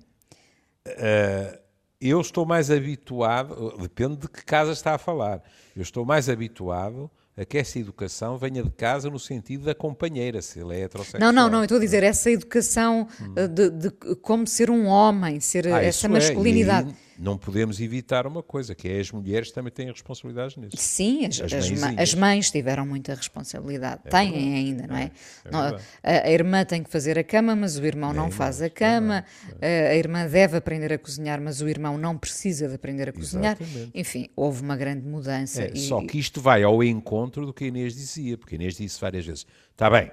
Eu 2.01 2.19
estou 2.19 2.45
mais 2.45 2.71
habituado, 2.71 3.75
depende 3.79 4.17
de 4.17 4.27
que 4.27 4.43
casa 4.43 4.71
está 4.71 4.95
a 4.95 4.97
falar, 4.97 5.43
eu 5.75 5.81
estou 5.81 6.03
mais 6.03 6.27
habituado 6.29 7.09
a 7.37 7.45
que 7.45 7.57
essa 7.57 7.79
educação 7.79 8.37
venha 8.37 8.61
de 8.63 8.71
casa 8.71 9.09
no 9.09 9.19
sentido 9.19 9.65
da 9.65 9.73
companheira, 9.73 10.41
se 10.41 10.59
ele 10.59 10.75
é 10.75 10.81
heterossexual. 10.81 11.21
Não, 11.21 11.31
não, 11.31 11.49
não, 11.49 11.59
eu 11.59 11.63
estou 11.63 11.77
a 11.77 11.81
dizer 11.81 12.03
essa 12.03 12.29
educação 12.29 13.07
eh, 13.35 13.47
de, 13.47 13.69
de 13.69 13.91
como 14.21 14.45
ser 14.45 14.69
um 14.69 14.85
homem, 14.87 15.39
ser 15.39 15.67
Ah, 15.67 15.81
essa 15.83 16.07
é, 16.07 16.09
masculinidade. 16.09 16.89
aí 16.89 17.10
não 17.21 17.37
podemos 17.37 17.79
evitar 17.79 18.25
uma 18.25 18.41
coisa, 18.41 18.73
que 18.73 18.89
é 18.89 18.99
as 18.99 19.11
mulheres 19.11 19.51
também 19.51 19.71
têm 19.71 19.91
responsabilidades 19.91 20.57
nisso. 20.57 20.75
Sim, 20.75 21.27
as, 21.27 21.39
As 21.39 21.53
as, 21.99 22.13
mães 22.15 22.49
tiveram 22.49 22.83
muita 22.83 23.13
responsabilidade. 23.13 24.01
Têm 24.09 24.55
ainda, 24.55 24.87
não 24.87 24.95
é? 24.97 25.11
é 25.45 25.51
Não, 25.51 25.61
verdade. 25.61 25.83
a, 26.01 26.11
a 26.27 26.31
irmã 26.31 26.65
tem 26.65 26.81
que 26.81 26.89
fazer 26.89 27.19
a 27.19 27.23
cama, 27.23 27.55
mas 27.55 27.77
o 27.77 27.85
irmão 27.85 28.11
não 28.11 28.31
faz 28.31 28.59
a 28.59 28.69
cama. 28.71 29.23
A, 29.61 29.65
a 29.91 29.95
irmã 29.95 30.27
deve 30.27 30.57
aprender 30.57 30.91
a 30.91 30.97
cozinhar, 30.97 31.39
mas 31.39 31.61
o 31.61 31.69
irmão 31.69 31.95
não 31.95 32.17
precisa 32.17 32.67
de 32.67 32.73
aprender 32.73 33.09
a 33.09 33.13
cozinhar. 33.13 33.55
Exatamente. 33.61 33.91
Enfim, 33.93 34.27
houve 34.35 34.63
uma 34.63 34.75
grande 34.75 35.05
mudança. 35.05 35.63
É, 35.63 35.71
e- 35.75 35.79
só 35.79 36.03
que 36.03 36.17
isto 36.17 36.41
vai 36.41 36.63
ao 36.63 36.83
encontro 36.83 37.45
do 37.45 37.53
que 37.53 37.65
a 37.65 37.67
Inês 37.67 37.93
dizia, 37.93 38.35
porque 38.35 38.55
a 38.55 38.57
Inês 38.57 38.75
disse 38.75 38.99
várias 38.99 39.25
vezes: 39.27 39.45
está 39.71 39.91
bem, 39.91 40.09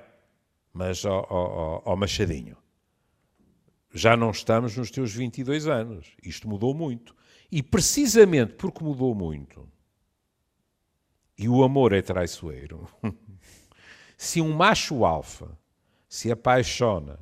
mas 0.74 1.06
ó, 1.06 1.82
ó 1.86 1.96
Machadinho, 1.96 2.54
já 3.92 4.16
não 4.16 4.30
estamos 4.30 4.76
nos 4.76 4.90
teus 4.90 5.14
22 5.14 5.66
anos, 5.66 6.12
isto 6.22 6.48
mudou 6.48 6.74
muito. 6.74 7.14
E 7.50 7.62
precisamente 7.62 8.54
porque 8.54 8.84
mudou 8.84 9.14
muito, 9.14 9.66
e 11.36 11.48
o 11.48 11.62
amor 11.62 11.92
é 11.92 12.02
traiçoeiro, 12.02 12.88
se 14.16 14.40
um 14.40 14.52
macho 14.52 15.04
alfa 15.04 15.56
se 16.08 16.30
apaixona 16.30 17.18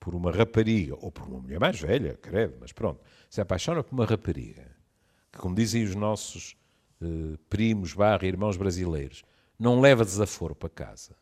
por 0.00 0.14
uma 0.14 0.32
rapariga, 0.32 0.96
ou 0.96 1.12
por 1.12 1.28
uma 1.28 1.40
mulher 1.40 1.60
mais 1.60 1.78
velha, 1.78 2.16
credo, 2.16 2.56
mas 2.60 2.72
pronto, 2.72 3.00
se 3.30 3.40
apaixona 3.40 3.84
por 3.84 3.94
uma 3.94 4.04
rapariga, 4.04 4.66
que 5.30 5.38
como 5.38 5.54
dizem 5.54 5.84
os 5.84 5.94
nossos 5.94 6.56
eh, 7.00 7.38
primos, 7.48 7.92
barra, 7.92 8.26
irmãos 8.26 8.56
brasileiros, 8.56 9.22
não 9.58 9.80
leva 9.80 10.04
desaforo 10.04 10.56
para 10.56 10.68
casa, 10.68 11.14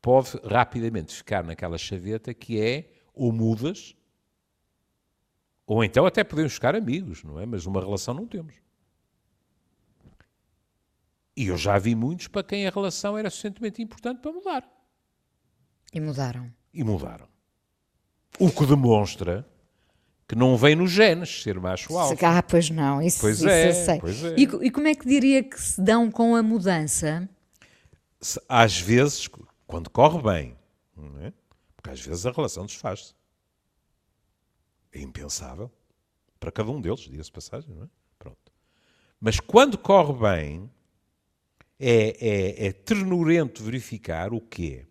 pode 0.00 0.38
rapidamente 0.44 1.14
ficar 1.14 1.44
naquela 1.44 1.76
chaveta 1.76 2.32
que 2.32 2.60
é 2.60 2.90
ou 3.14 3.32
mudas, 3.32 3.94
ou 5.66 5.82
então 5.82 6.04
até 6.04 6.22
podemos 6.24 6.52
ficar 6.54 6.74
amigos, 6.74 7.22
não 7.24 7.38
é? 7.40 7.46
Mas 7.46 7.64
uma 7.64 7.80
relação 7.80 8.12
não 8.14 8.26
temos. 8.26 8.54
E 11.36 11.46
eu 11.46 11.56
já 11.56 11.78
vi 11.78 11.94
muitos 11.94 12.28
para 12.28 12.44
quem 12.44 12.66
a 12.66 12.70
relação 12.70 13.16
era 13.18 13.28
suficientemente 13.30 13.82
importante 13.82 14.20
para 14.20 14.32
mudar. 14.32 14.68
e 15.92 16.00
mudaram. 16.00 16.52
E 16.72 16.82
mudaram. 16.84 17.28
O 18.38 18.50
que 18.50 18.66
demonstra 18.66 19.46
que 20.26 20.34
não 20.34 20.56
vem 20.56 20.74
nos 20.74 20.90
genes 20.90 21.42
ser 21.42 21.60
macho 21.60 21.96
alfa. 21.96 22.26
Ah, 22.26 22.42
pois 22.42 22.70
não, 22.70 23.00
isso, 23.00 23.20
Pois 23.20 23.36
isso 23.38 23.48
é, 23.48 23.68
eu 23.68 23.74
sei. 23.74 23.98
pois 24.00 24.24
é. 24.24 24.34
E, 24.36 24.42
e 24.42 24.70
como 24.70 24.88
é 24.88 24.94
que 24.94 25.06
diria 25.06 25.42
que 25.42 25.60
se 25.60 25.80
dão 25.80 26.10
com 26.10 26.34
a 26.34 26.42
mudança? 26.42 27.28
Às 28.48 28.80
vezes, 28.80 29.28
quando 29.66 29.90
corre 29.90 30.22
bem, 30.22 30.56
não 30.96 31.20
é? 31.20 31.32
Porque 31.84 31.90
às 31.90 32.00
vezes 32.00 32.24
a 32.24 32.30
relação 32.30 32.64
desfaz-se. 32.64 33.14
É 34.90 35.00
impensável. 35.00 35.70
Para 36.40 36.50
cada 36.50 36.70
um 36.70 36.80
deles, 36.80 37.00
diga-se 37.00 37.30
passagem, 37.30 37.74
não 37.74 37.84
é? 37.84 37.88
Pronto. 38.18 38.52
Mas 39.20 39.38
quando 39.38 39.76
corre 39.76 40.14
bem, 40.14 40.70
é, 41.78 42.16
é, 42.26 42.66
é 42.68 42.72
ternurento 42.72 43.62
verificar 43.62 44.32
o 44.32 44.40
quê? 44.40 44.86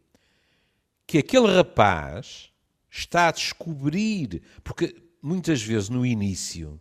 Que 1.08 1.18
aquele 1.18 1.48
rapaz 1.48 2.52
está 2.92 3.30
a 3.30 3.32
descobrir, 3.32 4.44
porque 4.64 4.96
muitas 5.20 5.64
vezes 5.64 5.90
no 5.90 6.06
início, 6.06 6.80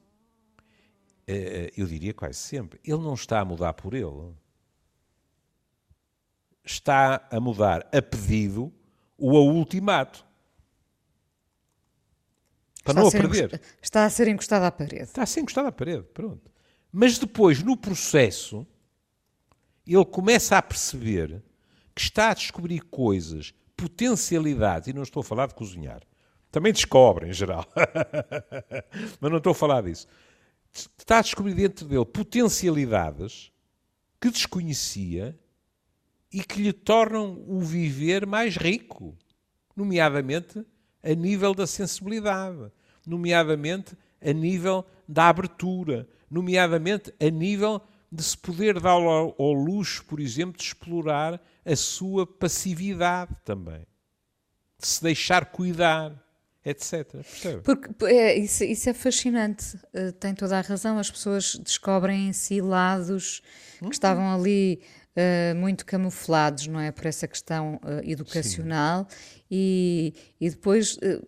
eh, 1.26 1.72
eu 1.74 1.86
diria 1.86 2.12
quase 2.12 2.38
sempre, 2.38 2.78
ele 2.84 3.00
não 3.00 3.14
está 3.14 3.40
a 3.40 3.44
mudar 3.46 3.72
por 3.72 3.94
ele. 3.94 4.34
Está 6.62 7.26
a 7.30 7.40
mudar 7.40 7.88
a 7.90 8.02
pedido 8.02 8.72
a 9.30 9.40
ultimato. 9.42 10.24
Para 12.84 12.94
não 12.94 13.04
a 13.04 13.08
a 13.08 13.10
ser 13.10 13.20
perder. 13.20 13.44
encosta- 13.54 13.66
está 13.80 14.04
a 14.04 14.10
ser 14.10 14.28
encostado 14.28 14.64
à 14.64 14.70
parede. 14.72 15.02
Está 15.04 15.22
assim 15.22 15.40
encostado 15.40 15.66
à 15.68 15.72
parede, 15.72 16.02
pronto. 16.12 16.50
Mas 16.90 17.18
depois, 17.18 17.62
no 17.62 17.76
processo, 17.76 18.66
ele 19.86 20.04
começa 20.04 20.58
a 20.58 20.62
perceber 20.62 21.42
que 21.94 22.02
está 22.02 22.30
a 22.30 22.34
descobrir 22.34 22.80
coisas, 22.80 23.54
potencialidades, 23.76 24.88
e 24.88 24.92
não 24.92 25.02
estou 25.02 25.20
a 25.20 25.24
falar 25.24 25.46
de 25.46 25.54
cozinhar. 25.54 26.02
Também 26.50 26.72
descobre, 26.72 27.28
em 27.28 27.32
geral. 27.32 27.64
Mas 29.20 29.30
não 29.30 29.38
estou 29.38 29.52
a 29.52 29.54
falar 29.54 29.82
disso. 29.82 30.06
Está 30.98 31.18
a 31.18 31.22
descobrir 31.22 31.54
dentro 31.54 31.86
dele 31.86 32.04
potencialidades 32.04 33.50
que 34.20 34.30
desconhecia 34.30 35.38
e 36.32 36.42
que 36.42 36.62
lhe 36.62 36.72
tornam 36.72 37.44
o 37.46 37.60
viver 37.60 38.26
mais 38.26 38.56
rico, 38.56 39.16
nomeadamente 39.76 40.64
a 41.02 41.14
nível 41.14 41.54
da 41.54 41.66
sensibilidade, 41.66 42.72
nomeadamente 43.06 43.96
a 44.20 44.32
nível 44.32 44.86
da 45.06 45.28
abertura, 45.28 46.08
nomeadamente 46.30 47.12
a 47.20 47.28
nível 47.28 47.82
de 48.10 48.22
se 48.22 48.36
poder 48.36 48.78
dar 48.80 48.92
ao, 48.92 49.34
ao 49.38 49.52
luxo, 49.52 50.04
por 50.04 50.20
exemplo, 50.20 50.56
de 50.56 50.64
explorar 50.64 51.40
a 51.64 51.76
sua 51.76 52.26
passividade 52.26 53.34
também, 53.44 53.86
de 54.78 54.86
se 54.86 55.02
deixar 55.02 55.46
cuidar, 55.46 56.12
etc. 56.64 57.10
Percebe? 57.10 57.62
Porque 57.62 58.04
é, 58.04 58.38
isso, 58.38 58.64
isso 58.64 58.88
é 58.88 58.94
fascinante, 58.94 59.78
eh, 59.92 60.12
tem 60.12 60.34
toda 60.34 60.58
a 60.58 60.60
razão. 60.60 60.98
As 60.98 61.10
pessoas 61.10 61.56
descobrem 61.56 62.28
em 62.28 62.32
si 62.32 62.60
lados 62.60 63.42
que 63.80 63.94
estavam 63.94 64.32
ali 64.32 64.82
eh, 65.16 65.54
muito 65.54 65.84
camuflados, 65.84 66.66
não 66.66 66.80
é? 66.80 66.90
Por 66.90 67.06
essa 67.06 67.28
questão 67.28 67.80
eh, 67.84 68.10
educacional, 68.10 69.06
e, 69.50 70.14
e 70.40 70.50
depois 70.50 70.98
eh, 71.02 71.20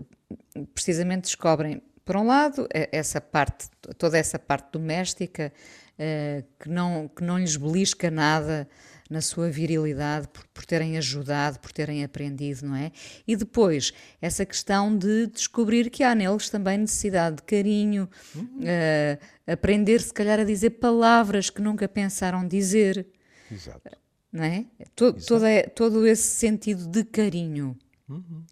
precisamente 0.74 1.24
descobrem 1.24 1.82
por 2.04 2.16
um 2.16 2.26
lado, 2.26 2.68
essa 2.92 3.20
parte, 3.20 3.66
toda 3.96 4.18
essa 4.18 4.38
parte 4.38 4.72
doméstica 4.72 5.50
uh, 5.94 6.44
que, 6.60 6.68
não, 6.68 7.08
que 7.08 7.24
não 7.24 7.38
lhes 7.38 7.56
belisca 7.56 8.10
nada 8.10 8.68
na 9.10 9.20
sua 9.20 9.48
virilidade 9.50 10.28
por, 10.28 10.44
por, 10.48 10.64
terem 10.64 10.96
ajudado, 10.96 11.58
por 11.60 11.72
terem 11.72 12.04
aprendido, 12.04 12.66
não 12.66 12.76
é? 12.76 12.90
E 13.26 13.36
depois, 13.36 13.92
essa 14.20 14.44
questão 14.44 14.96
de 14.96 15.26
descobrir 15.28 15.90
que 15.90 16.02
há 16.02 16.14
neles 16.14 16.48
também 16.48 16.78
necessidade 16.78 17.36
de 17.36 17.42
carinho, 17.42 18.08
uhum. 18.34 18.60
uh, 18.60 19.52
aprender 19.52 20.00
se 20.00 20.12
calhar 20.12 20.40
a 20.40 20.44
dizer 20.44 20.70
palavras 20.70 21.50
que 21.50 21.62
nunca 21.62 21.88
pensaram 21.88 22.46
dizer. 22.46 23.06
Exato. 23.54 23.96
Não 24.32 24.42
é? 24.42 24.66
Todo, 24.94 25.16
Exato. 25.16 25.28
Todo, 25.28 25.44
é, 25.44 25.62
todo 25.62 26.06
esse 26.06 26.28
sentido 26.36 26.86
de 26.86 27.04
carinho. 27.04 27.78
Uhum. 28.08 28.44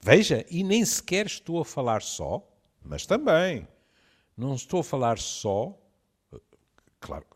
Veja, 0.00 0.44
e 0.50 0.62
nem 0.62 0.84
sequer 0.84 1.26
estou 1.26 1.60
a 1.60 1.64
falar 1.64 2.00
só, 2.00 2.46
mas 2.82 3.06
também, 3.06 3.66
não 4.36 4.54
estou 4.54 4.80
a 4.80 4.84
falar 4.84 5.18
só, 5.18 5.76
claro, 7.00 7.26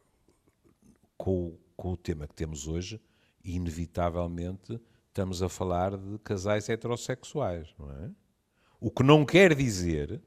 com, 1.16 1.56
com 1.76 1.92
o 1.92 1.96
tema 1.96 2.26
que 2.26 2.34
temos 2.34 2.66
hoje, 2.66 3.00
inevitavelmente 3.44 4.80
estamos 5.08 5.42
a 5.42 5.48
falar 5.48 5.96
de 5.96 6.18
casais 6.20 6.68
heterossexuais, 6.68 7.74
não 7.78 7.90
é? 7.90 8.10
O 8.80 8.90
que 8.90 9.02
não 9.02 9.26
quer 9.26 9.54
dizer 9.54 10.22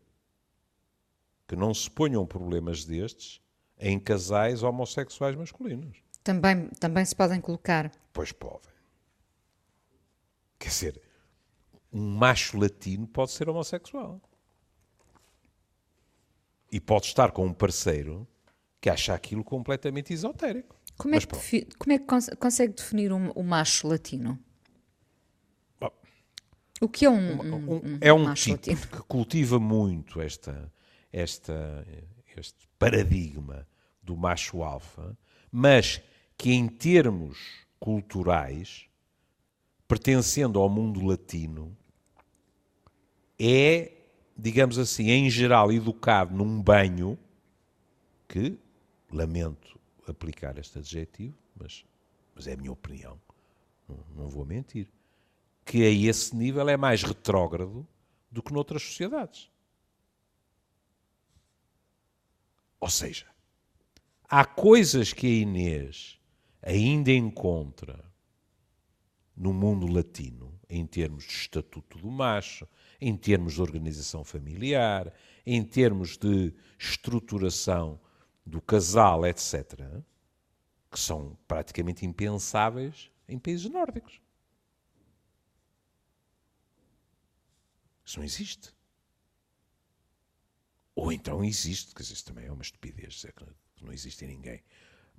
que 1.48 1.56
não 1.56 1.74
se 1.74 1.90
ponham 1.90 2.26
problemas 2.26 2.86
destes 2.86 3.42
em 3.80 4.00
casais 4.00 4.62
homossexuais 4.64 5.36
masculinos. 5.36 5.98
Também, 6.24 6.68
também 6.80 7.04
se 7.04 7.16
podem 7.16 7.42
colocar. 7.42 7.92
Pois 8.14 8.32
podem. 8.32 8.72
Quer 10.58 10.70
dizer, 10.70 11.02
um 11.92 12.16
macho 12.16 12.58
latino 12.58 13.06
pode 13.06 13.32
ser 13.32 13.50
homossexual. 13.50 14.22
E 16.72 16.80
pode 16.80 17.08
estar 17.08 17.32
com 17.32 17.46
um 17.46 17.54
parceiro 17.54 18.28
que 18.80 18.90
acha 18.90 19.14
aquilo 19.14 19.44
completamente 19.44 20.14
esotérico. 20.14 20.76
Como 20.98 21.16
é 21.16 21.20
que, 21.20 21.68
como 21.78 21.92
é 21.92 22.00
que 22.00 22.06
cons 22.06 22.30
consegue 22.40 22.74
definir 22.74 23.12
um, 23.12 23.32
um 23.36 23.44
macho 23.44 23.88
latino? 23.88 24.40
Bom, 25.80 25.92
o 26.82 26.88
que 26.88 27.06
é 27.06 27.10
um, 27.10 27.42
um, 27.42 27.76
um 27.76 27.98
é 28.00 28.14
um 28.14 28.24
macho 28.24 28.58
tipo 28.58 28.72
latino? 28.72 28.88
que 28.88 29.08
cultiva 29.08 29.60
muito 29.60 30.22
esta, 30.22 30.72
esta, 31.12 31.86
este 32.38 32.68
paradigma 32.80 33.68
do 34.02 34.16
macho 34.16 34.64
alfa, 34.64 35.18
mas 35.52 36.02
que 36.44 36.52
em 36.52 36.68
termos 36.68 37.66
culturais, 37.80 38.86
pertencendo 39.88 40.60
ao 40.60 40.68
mundo 40.68 41.02
latino, 41.02 41.74
é, 43.40 43.94
digamos 44.38 44.78
assim, 44.78 45.10
em 45.10 45.30
geral, 45.30 45.72
educado 45.72 46.36
num 46.36 46.62
banho 46.62 47.18
que, 48.28 48.58
lamento 49.10 49.80
aplicar 50.06 50.58
este 50.58 50.80
adjetivo, 50.80 51.34
mas, 51.56 51.86
mas 52.36 52.46
é 52.46 52.52
a 52.56 52.58
minha 52.58 52.74
opinião, 52.74 53.18
não, 53.88 54.00
não 54.14 54.28
vou 54.28 54.46
mentir, 54.46 54.90
que 55.64 55.82
a 55.86 55.90
esse 55.90 56.36
nível 56.36 56.68
é 56.68 56.76
mais 56.76 57.04
retrógrado 57.04 57.88
do 58.30 58.44
que 58.44 58.52
noutras 58.52 58.84
sociedades. 58.84 59.50
Ou 62.82 62.90
seja, 62.90 63.28
há 64.28 64.44
coisas 64.44 65.14
que 65.14 65.26
a 65.26 65.30
Inês 65.30 66.22
ainda 66.64 67.12
encontra 67.12 68.04
no 69.36 69.54
mundo 69.54 69.86
latino, 69.86 70.60
em 70.70 70.86
termos 70.88 71.26
de 71.26 71.34
estatuto 71.34 71.98
do 71.98 72.10
macho, 72.10 72.68
em 73.02 73.16
termos 73.18 73.54
de 73.54 73.62
organização 73.62 74.24
familiar, 74.24 75.14
em 75.46 75.64
termos 75.64 76.18
de 76.18 76.54
estruturação 76.80 78.00
do 78.46 78.62
casal, 78.62 79.26
etc., 79.26 80.02
que 80.90 81.00
são 81.00 81.38
praticamente 81.48 82.06
impensáveis 82.06 83.12
em 83.28 83.38
países 83.38 83.70
nórdicos. 83.70 84.22
Isso 88.06 88.20
não 88.20 88.26
existe. 88.26 88.74
Ou 90.96 91.12
então 91.12 91.44
existe, 91.44 91.94
dizer, 91.96 92.14
isso 92.14 92.26
também 92.26 92.46
é 92.46 92.52
uma 92.52 92.62
estupidez 92.62 93.16
dizer 93.16 93.34
que 93.34 93.46
não 93.82 93.92
existe 93.92 94.26
ninguém. 94.28 94.62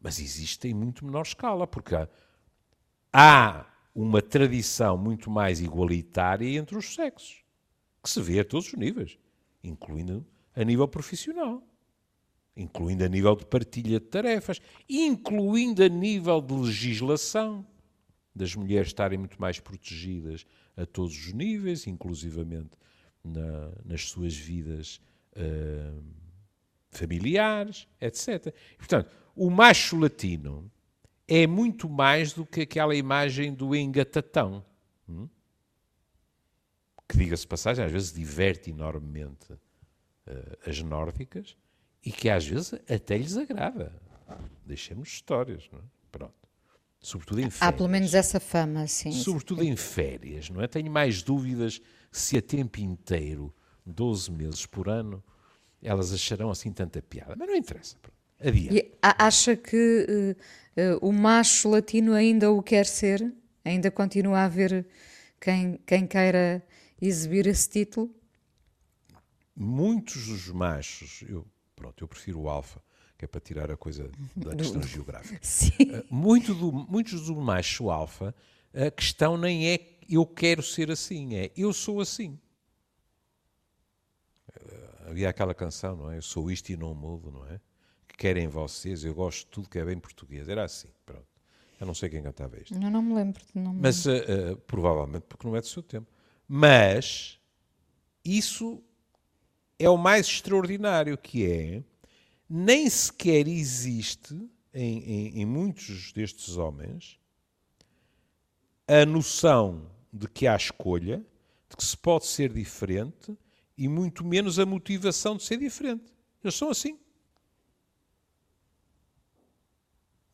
Mas 0.04 0.20
existe 0.20 0.68
em 0.68 0.74
muito 0.74 1.02
menor 1.02 1.22
escala, 1.22 1.66
porque 1.66 1.94
há, 3.10 3.66
uma 3.94 4.20
tradição 4.20 4.98
muito 4.98 5.30
mais 5.30 5.62
igualitária 5.62 6.58
entre 6.58 6.76
os 6.76 6.94
sexos 6.94 7.42
que 8.02 8.10
se 8.10 8.20
vê 8.20 8.40
a 8.40 8.44
todos 8.44 8.66
os 8.66 8.74
níveis, 8.74 9.18
incluindo 9.62 10.26
a 10.54 10.62
nível 10.62 10.86
profissional, 10.86 11.66
incluindo 12.54 13.02
a 13.02 13.08
nível 13.08 13.34
de 13.34 13.46
partilha 13.46 13.98
de 13.98 14.06
tarefas, 14.06 14.60
incluindo 14.86 15.82
a 15.82 15.88
nível 15.88 16.42
de 16.42 16.52
legislação, 16.52 17.66
das 18.34 18.54
mulheres 18.54 18.88
estarem 18.88 19.16
muito 19.16 19.40
mais 19.40 19.58
protegidas 19.58 20.44
a 20.76 20.84
todos 20.84 21.16
os 21.16 21.32
níveis, 21.32 21.86
inclusivamente 21.86 22.76
na, 23.22 23.72
nas 23.86 24.08
suas 24.10 24.36
vidas 24.36 25.00
uh, 25.34 26.02
familiares, 26.90 27.88
etc. 28.02 28.54
E, 28.74 28.76
portanto, 28.76 29.23
o 29.34 29.50
macho 29.50 29.98
latino 29.98 30.70
é 31.26 31.46
muito 31.46 31.88
mais 31.88 32.32
do 32.32 32.44
que 32.44 32.62
aquela 32.62 32.94
imagem 32.94 33.52
do 33.52 33.74
engatatão. 33.74 34.64
Hum? 35.08 35.28
que 37.08 37.18
diga-se 37.18 37.46
passagem, 37.46 37.84
às 37.84 37.92
vezes 37.92 38.12
diverte 38.12 38.70
enormemente 38.70 39.52
uh, 39.52 39.58
as 40.68 40.80
nórdicas 40.82 41.56
e 42.04 42.10
que 42.10 42.28
às 42.28 42.46
vezes 42.46 42.74
até 42.88 43.16
lhes 43.16 43.36
agrada. 43.36 43.92
Deixemos 44.64 45.08
histórias, 45.08 45.68
não 45.70 45.78
é? 45.78 45.82
Pronto. 46.10 46.34
Sobretudo 47.00 47.40
em 47.40 47.50
férias. 47.50 47.62
Há 47.62 47.72
pelo 47.72 47.88
menos 47.88 48.14
essa 48.14 48.40
fama, 48.40 48.86
sim. 48.86 49.12
Sobretudo 49.12 49.62
em 49.62 49.76
férias, 49.76 50.48
não 50.48 50.62
é? 50.62 50.66
Tenho 50.66 50.90
mais 50.90 51.22
dúvidas 51.22 51.80
se 52.10 52.38
a 52.38 52.42
tempo 52.42 52.80
inteiro, 52.80 53.54
12 53.84 54.30
meses 54.32 54.64
por 54.64 54.88
ano, 54.88 55.22
elas 55.82 56.12
acharão 56.12 56.50
assim 56.50 56.72
tanta 56.72 57.02
piada. 57.02 57.34
Mas 57.36 57.46
não 57.46 57.54
interessa. 57.54 57.96
Adiante. 58.40 58.76
E 58.76 58.98
acha 59.02 59.56
que 59.56 60.36
uh, 60.76 60.96
uh, 60.96 61.08
o 61.08 61.12
macho 61.12 61.68
latino 61.68 62.12
ainda 62.12 62.50
o 62.50 62.62
quer 62.62 62.86
ser? 62.86 63.32
Ainda 63.64 63.90
continua 63.90 64.40
a 64.40 64.44
haver 64.44 64.86
quem, 65.40 65.78
quem 65.86 66.06
queira 66.06 66.62
exibir 67.00 67.46
esse 67.46 67.68
título? 67.68 68.14
Muitos 69.56 70.26
dos 70.26 70.48
machos, 70.48 71.22
eu, 71.28 71.46
pronto, 71.76 72.02
eu 72.02 72.08
prefiro 72.08 72.40
o 72.40 72.48
alfa, 72.48 72.82
que 73.16 73.24
é 73.24 73.28
para 73.28 73.40
tirar 73.40 73.70
a 73.70 73.76
coisa 73.76 74.10
da 74.34 74.54
questão 74.56 74.82
geográfica. 74.82 75.38
Sim. 75.42 75.70
Uh, 75.80 76.04
muito 76.10 76.54
do, 76.54 76.72
muitos 76.72 77.26
do 77.26 77.36
macho 77.36 77.88
alfa, 77.90 78.34
a 78.74 78.90
questão 78.90 79.36
nem 79.36 79.68
é 79.68 79.94
eu 80.08 80.26
quero 80.26 80.62
ser 80.62 80.90
assim, 80.90 81.34
é 81.36 81.50
eu 81.56 81.72
sou 81.72 82.00
assim. 82.00 82.38
Havia 85.06 85.28
aquela 85.28 85.54
canção, 85.54 85.96
não 85.96 86.10
é? 86.10 86.16
Eu 86.16 86.22
sou 86.22 86.50
isto 86.50 86.70
e 86.70 86.76
não 86.76 86.94
mudo, 86.94 87.30
não 87.30 87.46
é? 87.46 87.60
Que 88.14 88.18
querem 88.18 88.46
vocês, 88.46 89.04
eu 89.04 89.12
gosto 89.12 89.40
de 89.40 89.46
tudo 89.46 89.68
que 89.68 89.78
é 89.78 89.84
bem 89.84 89.98
português. 89.98 90.48
Era 90.48 90.64
assim, 90.64 90.88
pronto. 91.04 91.26
Eu 91.80 91.86
não 91.86 91.94
sei 91.94 92.08
quem 92.08 92.22
cantava 92.22 92.56
isto. 92.60 92.72
Eu 92.72 92.90
não 92.90 93.02
me 93.02 93.12
lembro. 93.12 93.42
Não 93.52 93.72
me 93.72 93.82
Mas 93.82 94.06
uh, 94.06 94.56
provavelmente 94.66 95.24
porque 95.28 95.46
não 95.46 95.56
é 95.56 95.60
do 95.60 95.66
seu 95.66 95.82
tempo. 95.82 96.06
Mas 96.46 97.40
isso 98.24 98.82
é 99.78 99.90
o 99.90 99.96
mais 99.96 100.26
extraordinário 100.26 101.18
que 101.18 101.44
é 101.44 101.82
nem 102.48 102.88
sequer 102.88 103.48
existe 103.48 104.34
em, 104.72 104.98
em, 104.98 105.40
em 105.40 105.46
muitos 105.46 106.12
destes 106.12 106.56
homens 106.56 107.18
a 108.86 109.04
noção 109.04 109.90
de 110.12 110.28
que 110.28 110.46
há 110.46 110.54
escolha, 110.54 111.24
de 111.68 111.76
que 111.76 111.84
se 111.84 111.96
pode 111.96 112.26
ser 112.26 112.52
diferente 112.52 113.36
e 113.76 113.88
muito 113.88 114.24
menos 114.24 114.60
a 114.60 114.66
motivação 114.66 115.36
de 115.36 115.42
ser 115.42 115.58
diferente. 115.58 116.12
Eles 116.42 116.54
são 116.54 116.70
assim. 116.70 116.98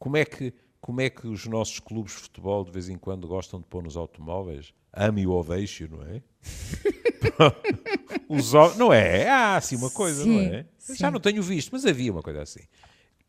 Como 0.00 0.16
é 0.16 0.24
que, 0.24 0.52
como 0.80 1.00
é 1.02 1.10
que 1.10 1.28
os 1.28 1.46
nossos 1.46 1.78
clubes 1.78 2.14
de 2.14 2.18
futebol 2.20 2.64
de 2.64 2.72
vez 2.72 2.88
em 2.88 2.96
quando 2.96 3.28
gostam 3.28 3.60
de 3.60 3.66
pôr 3.66 3.82
nos 3.84 3.96
automóveis 3.96 4.72
ame 4.92 5.26
o 5.26 5.42
deixe 5.44 5.86
não 5.86 6.02
é? 6.02 6.22
Os 8.28 8.52
não 8.76 8.92
é? 8.92 9.28
Há 9.28 9.56
assim 9.56 9.76
uma 9.76 9.90
coisa, 9.90 10.22
sim, 10.22 10.46
não 10.48 10.54
é? 10.54 10.66
Já 10.94 11.10
não 11.10 11.20
tenho 11.20 11.42
visto, 11.42 11.70
mas 11.72 11.84
havia 11.84 12.12
uma 12.12 12.22
coisa 12.22 12.42
assim. 12.42 12.60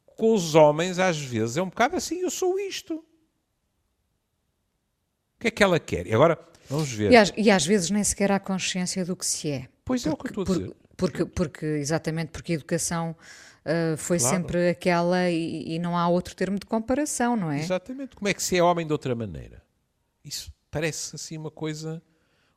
Com 0.06 0.34
os 0.34 0.56
homens, 0.56 1.00
às 1.00 1.20
vezes, 1.20 1.58
é 1.58 1.62
um 1.62 1.70
bocado 1.70 1.96
assim: 1.96 2.20
eu 2.22 2.30
sou 2.30 2.60
isto. 2.60 2.94
O 2.96 3.04
que 5.40 5.48
é 5.48 5.52
que 5.52 5.64
ela 5.64 5.80
quer? 5.80 6.06
E 6.06 6.14
agora, 6.14 6.38
vamos 6.70 6.92
ver. 6.92 7.12
E 7.12 7.16
às, 7.16 7.34
e 7.36 7.50
às 7.50 7.66
vezes 7.66 7.90
nem 7.90 8.04
sequer 8.04 8.32
há 8.32 8.40
consciência 8.40 9.04
do 9.04 9.16
que 9.16 9.26
se 9.26 9.50
é. 9.50 9.68
Pois 9.84 10.04
porque, 10.04 10.10
é 10.10 10.14
o 10.14 10.18
que 10.18 10.40
eu 10.40 10.44
estou 10.44 10.56
a 10.56 10.60
dizer. 10.60 10.76
Porque, 10.96 11.26
porque, 11.26 11.66
exatamente 11.66 12.30
porque 12.30 12.52
a 12.54 12.56
educação 12.56 13.16
uh, 13.66 13.98
foi 13.98 14.18
claro. 14.18 14.36
sempre 14.36 14.70
aquela 14.70 15.30
e, 15.30 15.76
e 15.76 15.80
não 15.80 15.98
há 15.98 16.08
outro 16.08 16.36
termo 16.36 16.60
de 16.60 16.66
comparação, 16.66 17.36
não 17.36 17.52
é? 17.52 17.60
Exatamente. 17.60 18.16
Como 18.16 18.28
é 18.28 18.34
que 18.34 18.42
se 18.42 18.58
é 18.58 18.64
homem 18.64 18.86
de 18.86 18.94
outra 18.94 19.16
maneira? 19.16 19.64
Isso 20.24 20.52
parece 20.70 21.16
assim 21.16 21.38
uma 21.38 21.52
coisa 21.52 22.02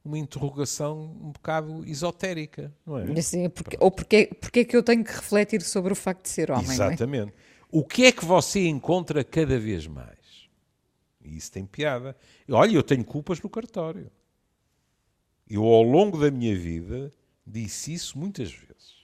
uma 0.04 0.18
interrogação 0.18 1.16
um 1.22 1.32
bocado 1.32 1.82
esotérica, 1.88 2.72
não 2.84 2.98
é? 2.98 3.18
Assim, 3.18 3.48
porque, 3.48 3.76
ou 3.80 3.90
porque, 3.90 4.26
porque 4.38 4.60
é 4.60 4.64
que 4.64 4.76
eu 4.76 4.82
tenho 4.82 5.02
que 5.02 5.12
refletir 5.12 5.62
sobre 5.62 5.92
o 5.92 5.96
facto 5.96 6.24
de 6.24 6.28
ser 6.28 6.50
homem? 6.50 6.70
Exatamente. 6.70 7.30
É? 7.30 7.34
O 7.70 7.82
que 7.82 8.04
é 8.04 8.12
que 8.12 8.24
você 8.24 8.66
encontra 8.66 9.24
cada 9.24 9.58
vez 9.58 9.86
mais? 9.86 10.18
E 11.24 11.36
isso 11.36 11.50
tem 11.50 11.64
piada. 11.64 12.14
Olha, 12.50 12.76
eu 12.76 12.82
tenho 12.82 13.02
culpas 13.02 13.40
no 13.40 13.48
cartório. 13.48 14.10
Eu, 15.48 15.64
ao 15.64 15.82
longo 15.82 16.18
da 16.18 16.30
minha 16.30 16.54
vida, 16.54 17.12
disse 17.46 17.94
isso 17.94 18.18
muitas 18.18 18.52
vezes. 18.52 18.94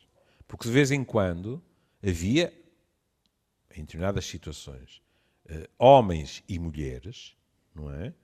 Porque 0.47 0.69
de 0.69 0.73
vez 0.73 0.91
em 0.91 1.03
quando 1.03 1.63
havia, 2.03 2.53
em 3.77 3.83
determinadas 3.83 4.27
situações, 4.27 5.03
eh, 5.47 5.69
homens 5.79 6.43
e 6.49 6.59
mulheres, 6.59 7.37
não 7.75 7.93
é? 7.93 8.15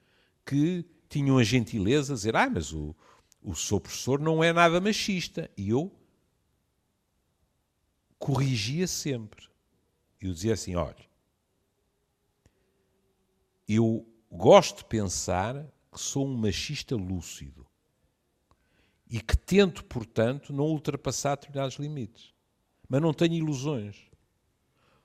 Que 0.44 0.84
tinham 1.08 1.38
a 1.38 1.44
gentileza 1.44 2.14
de 2.14 2.18
dizer: 2.18 2.36
Ah, 2.36 2.48
mas 2.48 2.72
o, 2.72 2.94
o 3.42 3.54
seu 3.54 3.80
professor 3.80 4.20
não 4.20 4.42
é 4.42 4.52
nada 4.52 4.80
machista. 4.80 5.50
E 5.56 5.70
eu 5.70 5.92
corrigia 8.18 8.86
sempre. 8.86 9.48
Eu 10.20 10.32
dizia 10.32 10.54
assim: 10.54 10.74
olha, 10.74 11.06
eu 13.68 14.06
gosto 14.30 14.78
de 14.78 14.84
pensar 14.86 15.66
que 15.92 16.00
sou 16.00 16.26
um 16.26 16.36
machista 16.36 16.96
lúcido 16.96 17.66
e 19.08 19.20
que 19.20 19.36
tento, 19.36 19.84
portanto, 19.84 20.52
não 20.52 20.64
ultrapassar 20.64 21.36
determinados 21.36 21.76
limites. 21.76 22.34
Mas 22.88 23.03
não 23.03 23.12
tenho 23.12 23.35
ilusões. 23.35 23.96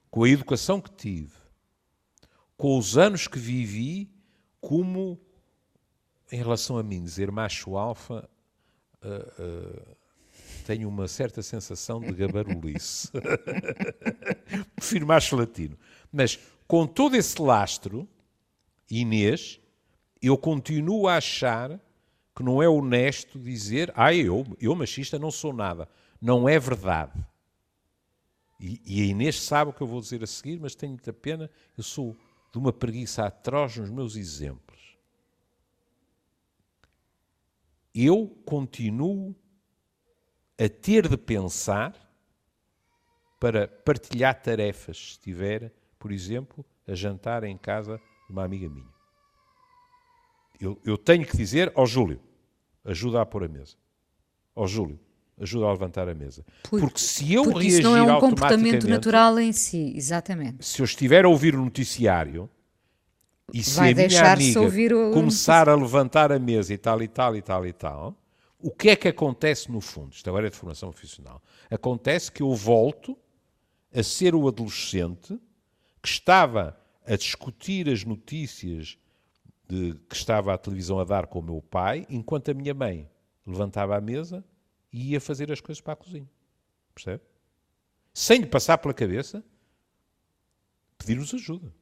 Com 0.10 0.24
a 0.24 0.30
educação 0.30 0.82
que 0.82 0.92
tive, 0.92 1.34
com 2.58 2.78
os 2.78 2.98
anos 2.98 3.28
que 3.28 3.40
vivi, 3.40 4.12
como 4.60 5.20
em 6.32 6.38
relação 6.38 6.78
a 6.78 6.84
mim, 6.84 7.04
dizer 7.04 7.32
macho 7.32 7.76
alfa, 7.76 8.30
uh, 9.04 9.42
uh, 9.44 9.96
tenho 10.66 10.88
uma 10.88 11.08
certa 11.08 11.42
sensação 11.42 12.00
de 12.00 12.14
gabarulice. 12.14 13.10
Prefiro 14.76 15.08
macho 15.08 15.36
latino. 15.36 15.78
Mas 16.12 16.40
com 16.68 16.86
todo 16.88 17.16
esse 17.16 17.42
lastro, 17.42 18.08
Inês, 18.90 19.60
eu 20.22 20.38
continuo 20.38 21.08
a 21.08 21.18
achar 21.18 21.80
que 22.36 22.44
não 22.44 22.62
é 22.62 22.70
honesto 22.70 23.40
dizer, 23.40 23.92
ah, 23.96 24.14
eu, 24.14 24.46
eu 24.60 24.76
machista 24.76 25.20
não 25.20 25.32
sou 25.32 25.52
nada. 25.52 25.90
Não 26.22 26.48
é 26.48 26.58
verdade. 26.60 27.12
E, 28.62 28.80
e 28.86 29.02
a 29.02 29.06
Inês 29.06 29.42
sabe 29.42 29.72
o 29.72 29.74
que 29.74 29.82
eu 29.82 29.88
vou 29.88 30.00
dizer 30.00 30.24
a 30.24 30.28
seguir, 30.28 30.60
mas 30.60 30.76
tenho 30.76 30.92
muita 30.92 31.12
pena, 31.12 31.50
eu 31.76 31.84
sou 31.84 32.16
de 32.52 32.60
uma 32.60 32.72
preguiça 32.72 33.26
atroz 33.26 33.76
nos 33.78 33.90
meus 33.90 34.16
exemplos. 34.16 34.96
Eu 37.94 38.28
continuo 38.46 39.36
a 40.60 40.70
ter 40.70 41.08
de 41.08 41.18
pensar 41.18 41.96
para 43.40 43.68
partilhar 43.68 44.40
tarefas, 44.40 44.96
se 44.96 45.04
estiver, 45.14 45.74
por 45.98 46.12
exemplo, 46.12 46.64
a 46.88 46.94
jantar 46.94 47.44
em 47.44 47.58
casa 47.58 47.98
de 48.28 48.32
uma 48.32 48.44
amiga 48.44 48.70
minha. 48.70 48.94
Eu, 50.60 50.80
eu 50.86 51.00
tenho 51.00 51.26
que 51.26 51.36
dizer 51.36 51.74
ao 51.76 51.88
Júlio, 51.88 52.22
ajuda 52.86 53.22
a 53.22 53.26
pôr 53.26 53.46
a 53.46 53.48
mesa. 53.48 53.76
Ao 54.54 54.68
Júlio, 54.68 55.00
ajuda 55.42 55.66
a 55.66 55.72
levantar 55.72 56.08
a 56.08 56.14
mesa. 56.14 56.46
Por, 56.64 56.80
porque 56.80 57.00
se 57.00 57.34
eu 57.34 57.44
porque 57.44 57.60
reagir 57.60 57.80
isso 57.80 57.90
não 57.90 57.98
é 57.98 58.04
um 58.04 58.20
comportamento 58.20 58.88
natural 58.88 59.40
em 59.40 59.52
si, 59.52 59.94
exatamente. 59.96 60.66
Se 60.66 60.82
eu 60.82 60.86
estiver 60.86 61.26
a 61.26 61.30
ouvir 61.30 61.56
o 61.56 61.64
noticiário 61.64 62.50
e 63.54 63.64
se 63.64 63.76
Vai 63.76 63.92
a 63.92 63.96
minha 63.96 64.34
amiga 64.34 64.62
o... 64.62 65.12
começar 65.12 65.68
a 65.68 65.76
levantar 65.76 66.32
a 66.32 66.40
mesa 66.40 66.74
e 66.74 66.78
tal 66.78 67.02
e 67.02 67.08
tal 67.08 67.36
e 67.36 67.42
tal 67.42 67.66
e 67.66 67.74
tal, 67.74 68.16
o 68.60 68.70
que 68.70 68.90
é 68.90 68.96
que 68.96 69.08
acontece 69.08 69.72
no 69.72 69.82
fundo? 69.82 70.14
Isto 70.14 70.30
agora 70.30 70.48
é 70.48 70.50
de 70.50 70.56
formação 70.56 70.92
profissional. 70.92 71.42
Acontece 71.70 72.32
que 72.32 72.44
eu 72.44 72.54
volto 72.54 73.18
a 73.94 74.04
ser 74.04 74.36
o 74.36 74.48
adolescente 74.48 75.38
que 76.02 76.08
estava 76.08 76.78
a 77.06 77.16
discutir 77.16 77.90
as 77.90 78.06
notícias 78.06 78.98
de, 79.68 79.96
que 80.08 80.16
estava 80.16 80.54
a 80.54 80.58
televisão 80.58 81.00
a 81.00 81.04
dar 81.04 81.26
com 81.28 81.40
o 81.40 81.44
meu 81.44 81.62
pai, 81.62 82.06
enquanto 82.10 82.52
a 82.52 82.54
minha 82.54 82.74
mãe 82.74 83.10
levantava 83.46 83.98
a 83.98 84.02
mesa 84.02 84.44
e 84.92 85.12
ia 85.12 85.22
fazer 85.22 85.52
as 85.52 85.62
coisas 85.62 85.82
para 85.82 85.94
a 85.94 85.96
cozinha. 85.96 86.30
Percebe? 86.94 87.24
Sem 88.14 88.42
lhe 88.42 88.48
passar 88.48 88.78
pela 88.78 88.94
cabeça 88.94 89.44
pedir-nos 90.98 91.34
ajuda. 91.34 91.74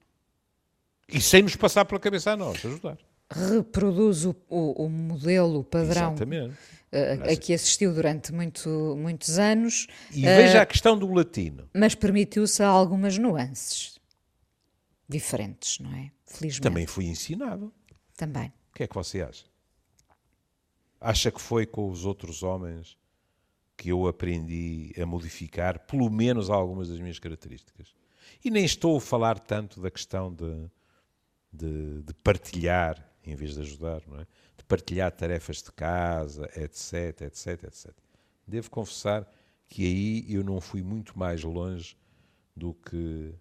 E 1.07 1.19
sem 1.19 1.41
nos 1.41 1.55
passar 1.55 1.85
pela 1.85 1.99
cabeça 1.99 2.31
a 2.31 2.37
nós 2.37 2.63
ajudar 2.63 2.97
reproduz 3.29 4.25
o, 4.25 4.35
o, 4.49 4.85
o 4.85 4.89
modelo, 4.89 5.59
o 5.59 5.63
padrão 5.63 6.15
uh, 6.15 7.31
a 7.31 7.35
que 7.35 7.53
assistiu 7.53 7.93
durante 7.93 8.33
muito, 8.33 8.69
muitos 8.97 9.37
anos. 9.37 9.87
E 10.11 10.21
veja 10.21 10.59
uh, 10.59 10.61
a 10.61 10.65
questão 10.65 10.97
do 10.97 11.11
latino. 11.11 11.69
Mas 11.73 11.93
permitiu-se 11.93 12.63
algumas 12.63 13.17
nuances 13.17 13.99
diferentes, 15.07 15.79
não 15.79 15.93
é? 15.93 16.11
Felizmente. 16.25 16.61
Também 16.61 16.87
fui 16.87 17.05
ensinado. 17.05 17.71
Também. 18.15 18.51
O 18.71 18.75
que 18.75 18.83
é 18.83 18.87
que 18.87 18.95
você 18.95 19.21
acha? 19.21 19.45
Acha 20.99 21.31
que 21.31 21.41
foi 21.41 21.65
com 21.65 21.89
os 21.89 22.05
outros 22.05 22.43
homens 22.43 22.97
que 23.79 23.87
eu 23.87 24.07
aprendi 24.07 24.93
a 25.01 25.05
modificar 25.05 25.79
pelo 25.79 26.09
menos 26.09 26.49
algumas 26.49 26.89
das 26.89 26.99
minhas 26.99 27.17
características? 27.17 27.95
E 28.43 28.51
nem 28.51 28.65
estou 28.65 28.97
a 28.97 29.01
falar 29.01 29.39
tanto 29.39 29.79
da 29.79 29.89
questão 29.89 30.33
de, 30.33 30.69
de, 31.51 32.01
de 32.03 32.13
partilhar 32.15 33.09
em 33.25 33.35
vez 33.35 33.53
de 33.53 33.61
ajudar, 33.61 34.01
é? 34.19 34.27
de 34.57 34.65
partilhar 34.65 35.09
tarefas 35.13 35.63
de 35.63 35.71
casa, 35.71 36.49
etc, 36.57 37.21
etc, 37.21 37.63
etc. 37.63 37.91
Devo 38.45 38.69
confessar 38.69 39.25
que 39.65 39.85
aí 39.85 40.33
eu 40.33 40.43
não 40.43 40.59
fui 40.59 40.83
muito 40.83 41.17
mais 41.17 41.41
longe 41.43 41.95
do 42.53 42.73
que 42.73 43.33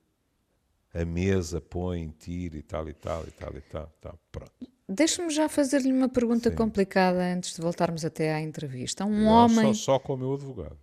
a 0.94 1.04
mesa 1.04 1.60
põe, 1.60 2.08
tira 2.10 2.56
e 2.56 2.62
tal 2.62 2.88
e 2.88 2.94
tal 2.94 3.26
e 3.26 3.30
tal 3.32 3.56
e 3.56 3.60
tal. 3.60 3.92
tal. 4.00 4.18
Pronto. 4.30 4.67
Deixa-me 4.88 5.30
já 5.30 5.50
fazer-lhe 5.50 5.92
uma 5.92 6.08
pergunta 6.08 6.48
Sim. 6.48 6.56
complicada 6.56 7.22
antes 7.22 7.54
de 7.54 7.60
voltarmos 7.60 8.06
até 8.06 8.32
à 8.32 8.40
entrevista. 8.40 9.04
Um 9.04 9.24
não, 9.24 9.32
homem. 9.32 9.74
Só, 9.74 9.92
só 9.92 9.98
com 9.98 10.14
o 10.14 10.16
meu 10.16 10.32
advogado. 10.32 10.78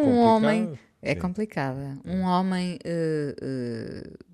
um 0.00 0.18
homem. 0.18 0.78
É 1.02 1.14
complicada. 1.14 1.98
Um 2.04 2.22
homem 2.22 2.78
uh, 2.84 4.08
uh, 4.10 4.24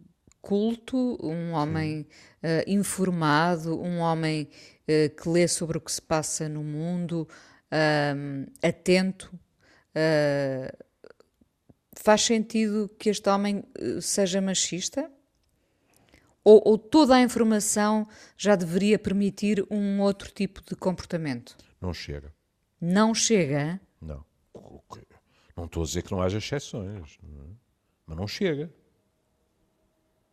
culto, 0.41 1.19
um 1.21 1.53
homem 1.53 2.07
uh, 2.43 2.71
informado, 2.71 3.81
um 3.81 3.99
homem 3.99 4.49
que 4.87 5.29
lê 5.31 5.49
sobre 5.49 5.79
o 5.79 5.81
que 5.81 5.91
se 5.91 6.03
passa 6.03 6.47
no 6.47 6.63
mundo, 6.63 7.27
atento. 8.63 9.33
faz 11.97 12.21
sentido 12.21 12.91
que 12.99 13.09
este 13.09 13.27
homem 13.31 13.65
seja 14.03 14.43
machista? 14.43 15.11
Ou, 16.45 16.61
ou, 16.65 16.77
toda 16.77 17.15
a 17.15 17.23
informação 17.23 18.07
já 18.37 18.55
deveria 18.55 18.99
permitir 18.99 19.67
um 19.71 20.01
outro 20.01 20.31
tipo 20.31 20.63
de 20.63 20.77
comportamento? 20.77 21.57
Não 21.81 21.95
chega. 21.95 22.33
Não 22.79 23.15
chega? 23.15 23.81
Não. 24.01 24.23
Não 25.57 25.65
estou 25.65 25.83
a 25.83 25.87
dizer 25.87 26.03
que 26.03 26.13
não 26.13 26.21
haja 26.21 26.39
exceções, 26.39 27.19
mas 28.07 28.17
não 28.17 28.27
chega. 28.27 28.71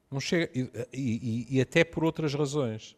Não 0.09 0.19
chega. 0.19 0.51
E, 0.53 0.69
e, 0.93 1.57
e 1.57 1.61
até 1.61 1.85
por 1.85 2.03
outras 2.03 2.33
razões. 2.33 2.97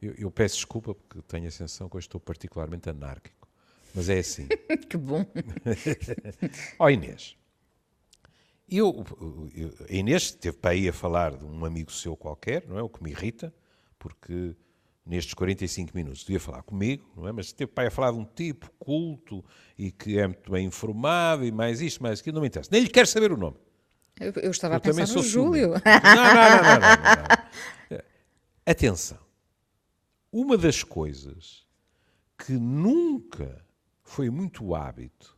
Eu, 0.00 0.14
eu, 0.18 0.30
peço 0.30 0.56
desculpa 0.56 0.94
porque 0.94 1.22
tenho 1.22 1.46
a 1.46 1.50
sensação 1.50 1.88
que 1.88 1.96
eu 1.96 2.00
estou 2.00 2.20
particularmente 2.20 2.90
anárquico. 2.90 3.48
Mas 3.94 4.08
é 4.08 4.18
assim. 4.18 4.48
que 4.90 4.96
bom. 4.96 5.24
Ó 6.78 6.84
oh, 6.84 6.90
Inês. 6.90 7.36
Eu, 8.68 9.04
eu, 9.54 9.74
a 9.88 9.92
Inês 9.92 10.32
teve 10.32 10.56
para 10.56 10.70
aí 10.70 10.88
a 10.88 10.92
falar 10.92 11.36
de 11.36 11.44
um 11.44 11.64
amigo 11.64 11.92
seu 11.92 12.16
qualquer, 12.16 12.66
não 12.66 12.78
é? 12.78 12.82
O 12.82 12.88
que 12.88 13.02
me 13.02 13.10
irrita, 13.10 13.52
porque 13.98 14.56
nestes 15.04 15.34
45 15.34 15.94
minutos 15.94 16.24
devia 16.24 16.40
falar 16.40 16.62
comigo, 16.62 17.10
não 17.16 17.28
é? 17.28 17.32
Mas 17.32 17.52
teve 17.52 17.70
para 17.70 17.84
aí 17.84 17.88
a 17.88 17.90
falar 17.90 18.12
de 18.12 18.18
um 18.18 18.24
tipo 18.24 18.70
culto 18.78 19.44
e 19.76 19.90
que 19.90 20.18
é 20.18 20.26
muito 20.26 20.50
bem 20.50 20.66
informado 20.66 21.44
e 21.44 21.50
mais 21.50 21.80
isto, 21.80 22.02
mais 22.02 22.20
aquilo, 22.20 22.36
não 22.36 22.42
me 22.42 22.48
interessa. 22.48 22.70
Nem 22.72 22.82
lhe 22.82 22.88
quero 22.88 23.06
saber 23.06 23.32
o 23.32 23.36
nome. 23.36 23.56
Eu, 24.18 24.32
eu 24.36 24.50
estava 24.50 24.74
eu 24.74 24.78
a 24.78 24.80
pensar 24.80 25.14
no 25.14 25.22
Júlio. 25.22 25.70
Não, 25.84 26.24
não, 26.24 26.34
não, 26.34 26.62
não, 26.62 26.80
não, 26.80 27.22
não. 27.90 27.98
Atenção. 28.64 29.18
Uma 30.30 30.56
das 30.56 30.84
coisas 30.84 31.66
que 32.38 32.52
nunca 32.52 33.64
foi 34.02 34.30
muito 34.30 34.74
hábito 34.74 35.36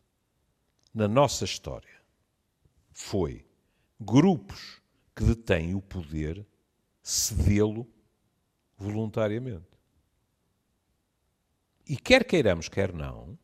na 0.93 1.09
nossa 1.09 1.45
história 1.45 1.94
foi 2.95 3.45
grupos 4.01 4.81
que 5.15 5.25
detêm 5.25 5.75
o 5.75 5.83
poder 5.83 6.47
cedê-lo 7.03 7.87
voluntariamente. 8.79 9.67
E 11.87 11.97
quer 11.97 12.25
queiramos, 12.25 12.69
quer 12.69 12.93
não, 12.93 13.39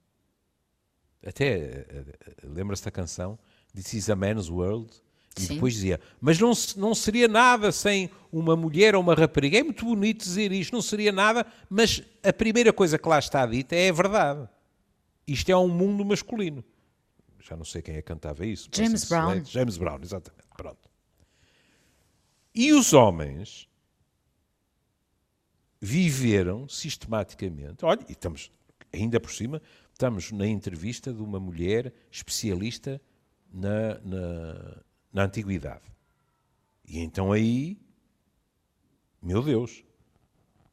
até 1.24 1.46
eh, 1.46 1.86
eh, 1.90 2.36
lembra-se 2.44 2.84
da 2.84 2.90
canção 2.90 3.38
This 3.74 3.92
is 3.92 4.10
a 4.10 4.16
Man's 4.16 4.48
World, 4.48 4.90
E 5.36 5.42
Sim. 5.42 5.54
depois 5.54 5.74
dizia, 5.74 6.00
mas 6.20 6.38
não, 6.38 6.52
não 6.76 6.94
seria 6.94 7.28
nada 7.28 7.70
sem 7.70 8.10
uma 8.32 8.56
mulher 8.56 8.94
ou 8.94 9.02
uma 9.02 9.14
rapariga. 9.14 9.58
É 9.58 9.62
muito 9.62 9.84
bonito 9.84 10.22
dizer 10.22 10.50
isto, 10.52 10.72
não 10.72 10.82
seria 10.82 11.12
nada, 11.12 11.46
mas 11.68 12.02
a 12.22 12.32
primeira 12.32 12.72
coisa 12.72 12.98
que 12.98 13.08
lá 13.08 13.18
está 13.18 13.46
dita 13.46 13.76
é 13.76 13.90
a 13.90 13.92
verdade. 13.92 14.48
Isto 15.26 15.50
é 15.50 15.56
um 15.56 15.68
mundo 15.68 16.04
masculino. 16.04 16.64
Já 17.42 17.56
não 17.56 17.64
sei 17.64 17.82
quem 17.82 17.94
é 17.94 18.02
que 18.02 18.08
cantava 18.08 18.44
isso. 18.44 18.68
James. 18.72 19.04
Brown. 19.04 19.44
James 19.44 19.76
Brown, 19.76 19.98
exatamente. 20.02 20.44
Pronto. 20.56 20.90
E 22.54 22.72
os 22.72 22.92
homens 22.92 23.68
viveram 25.80 26.68
sistematicamente. 26.68 27.84
Olha, 27.84 28.04
e 28.08 28.12
estamos, 28.12 28.52
ainda 28.92 29.18
por 29.18 29.30
cima, 29.30 29.62
estamos 29.92 30.30
na 30.30 30.46
entrevista 30.46 31.12
de 31.12 31.22
uma 31.22 31.40
mulher 31.40 31.92
especialista 32.10 33.00
na, 33.52 33.98
na, 34.00 34.82
na 35.12 35.24
antiguidade. 35.24 35.84
E 36.86 36.98
então 36.98 37.32
aí, 37.32 37.78
meu 39.22 39.42
Deus, 39.42 39.84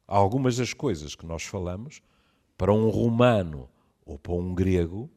algumas 0.06 0.58
das 0.58 0.74
coisas 0.74 1.16
que 1.16 1.26
nós 1.26 1.44
falamos, 1.44 2.02
para 2.58 2.74
um 2.74 2.90
romano 2.90 3.70
ou 4.06 4.18
para 4.18 4.34
um 4.34 4.54
grego, 4.54 5.10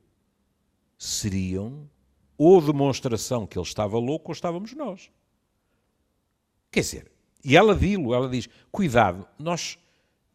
seriam 1.01 1.89
ou 2.37 2.61
demonstração 2.61 3.47
que 3.47 3.59
ele 3.59 3.67
estava 3.67 3.99
louco 3.99 4.31
ou 4.31 4.35
estávamos 4.35 4.75
nós. 4.75 5.11
Quer 6.71 6.81
dizer, 6.81 7.13
e 7.43 7.57
ela 7.57 7.75
dilo, 7.75 8.13
ela 8.13 8.29
diz, 8.29 8.51
cuidado, 8.71 9.27
nós, 9.39 9.79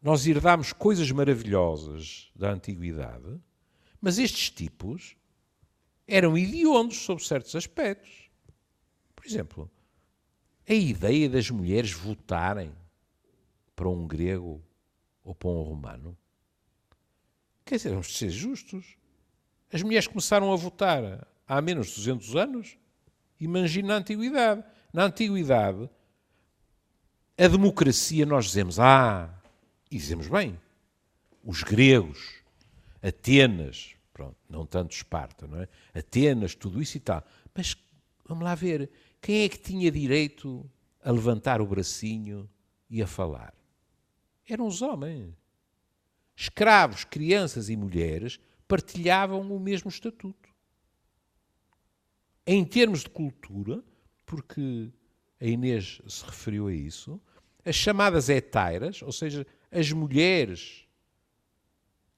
nós 0.02 0.26
herdamos 0.26 0.72
coisas 0.72 1.08
maravilhosas 1.12 2.32
da 2.34 2.50
antiguidade, 2.50 3.40
mas 4.00 4.18
estes 4.18 4.50
tipos 4.50 5.16
eram 6.04 6.36
idiondos 6.36 6.98
sobre 6.98 7.24
certos 7.24 7.54
aspectos. 7.54 8.28
Por 9.14 9.24
exemplo, 9.24 9.70
a 10.68 10.74
ideia 10.74 11.28
das 11.28 11.48
mulheres 11.48 11.92
votarem 11.92 12.72
para 13.76 13.88
um 13.88 14.04
grego 14.04 14.60
ou 15.22 15.32
para 15.32 15.48
um 15.48 15.62
romano. 15.62 16.18
Quer 17.64 17.76
dizer, 17.76 17.90
vamos 17.90 18.16
ser 18.16 18.30
justos. 18.30 18.96
As 19.72 19.82
mulheres 19.82 20.06
começaram 20.06 20.52
a 20.52 20.56
votar 20.56 21.26
há 21.46 21.60
menos 21.60 21.88
de 21.88 21.96
200 21.96 22.36
anos. 22.36 22.78
Imagina 23.40 23.88
na 23.88 23.96
antiguidade. 23.96 24.64
Na 24.92 25.04
antiguidade, 25.04 25.90
a 27.36 27.48
democracia 27.48 28.24
nós 28.24 28.46
dizemos, 28.46 28.80
ah, 28.80 29.28
e 29.90 29.98
dizemos 29.98 30.28
bem, 30.28 30.58
os 31.44 31.62
gregos, 31.62 32.36
Atenas, 33.02 33.94
pronto, 34.12 34.36
não 34.48 34.64
tanto 34.64 34.92
Esparta, 34.92 35.46
não 35.46 35.60
é? 35.60 35.68
Atenas, 35.94 36.54
tudo 36.54 36.80
isso 36.82 36.96
e 36.96 37.00
tal. 37.00 37.22
Mas 37.54 37.76
vamos 38.24 38.42
lá 38.42 38.54
ver, 38.54 38.90
quem 39.20 39.44
é 39.44 39.48
que 39.48 39.58
tinha 39.58 39.90
direito 39.90 40.68
a 41.04 41.10
levantar 41.10 41.60
o 41.60 41.66
bracinho 41.66 42.48
e 42.88 43.02
a 43.02 43.06
falar? 43.06 43.54
Eram 44.48 44.66
os 44.66 44.80
homens. 44.80 45.34
Escravos, 46.34 47.04
crianças 47.04 47.68
e 47.68 47.76
mulheres 47.76 48.40
partilhavam 48.66 49.40
o 49.40 49.60
mesmo 49.60 49.88
estatuto. 49.88 50.48
Em 52.46 52.64
termos 52.64 53.00
de 53.00 53.10
cultura, 53.10 53.82
porque 54.24 54.90
a 55.40 55.46
Inês 55.46 56.00
se 56.06 56.24
referiu 56.24 56.68
a 56.68 56.72
isso, 56.72 57.20
as 57.64 57.74
chamadas 57.74 58.28
etairas, 58.28 59.02
ou 59.02 59.12
seja, 59.12 59.46
as 59.70 59.90
mulheres 59.90 60.86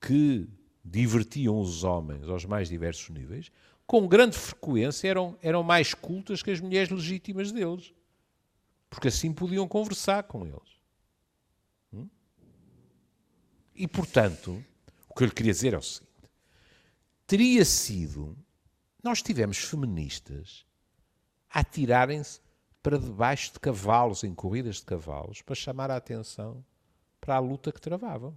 que 0.01 0.49
divertiam 0.85 1.59
os 1.59 1.85
homens 1.85 2.29
aos 2.29 2.45
mais 2.45 2.69
diversos 2.69 3.09
níveis, 3.11 3.51
com 3.87 4.07
grande 4.07 4.37
frequência 4.37 5.09
eram, 5.09 5.39
eram 5.43 5.63
mais 5.63 5.95
cultas 5.95 6.43
que 6.43 6.51
as 6.51 6.61
mulheres 6.61 6.91
legítimas 6.91 7.51
deles. 7.51 7.95
Porque 8.91 9.09
assim 9.09 9.33
podiam 9.33 9.67
conversar 9.67 10.25
com 10.25 10.47
eles. 10.47 10.79
Hum? 11.93 12.09
E, 13.75 13.89
portanto, 13.89 14.63
o 15.09 15.15
que 15.15 15.23
eu 15.23 15.27
lhe 15.27 15.35
queria 15.35 15.53
dizer 15.53 15.75
é 15.75 15.79
o 15.79 15.83
seguinte: 15.83 16.08
teria 17.29 17.65
sido. 17.65 18.37
Nós 19.05 19.23
tivemos 19.23 19.59
feministas 19.59 20.67
a 21.49 21.61
atirarem-se 21.61 22.41
para 22.83 22.99
debaixo 22.99 23.53
de 23.53 23.61
cavalos, 23.61 24.25
em 24.25 24.35
corridas 24.35 24.77
de 24.77 24.83
cavalos, 24.85 25.43
para 25.43 25.55
chamar 25.55 25.91
a 25.91 25.97
atenção 25.97 26.65
para 27.21 27.37
a 27.37 27.39
luta 27.39 27.71
que 27.71 27.81
travavam. 27.81 28.35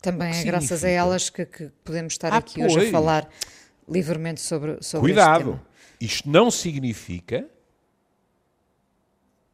Também 0.00 0.34
é 0.34 0.44
graças 0.44 0.70
a 0.70 0.76
significa? 0.76 0.98
elas 0.98 1.30
que, 1.30 1.46
que 1.46 1.68
podemos 1.82 2.12
estar 2.12 2.32
Ah, 2.32 2.36
aqui 2.36 2.62
hoje 2.62 2.76
a 2.76 2.80
pois. 2.80 2.90
falar 2.90 3.30
livremente 3.88 4.40
sobre, 4.40 4.82
sobre 4.82 5.08
Cuidado! 5.12 5.60
Isto 5.98 6.28
não 6.28 6.50
significa 6.50 7.48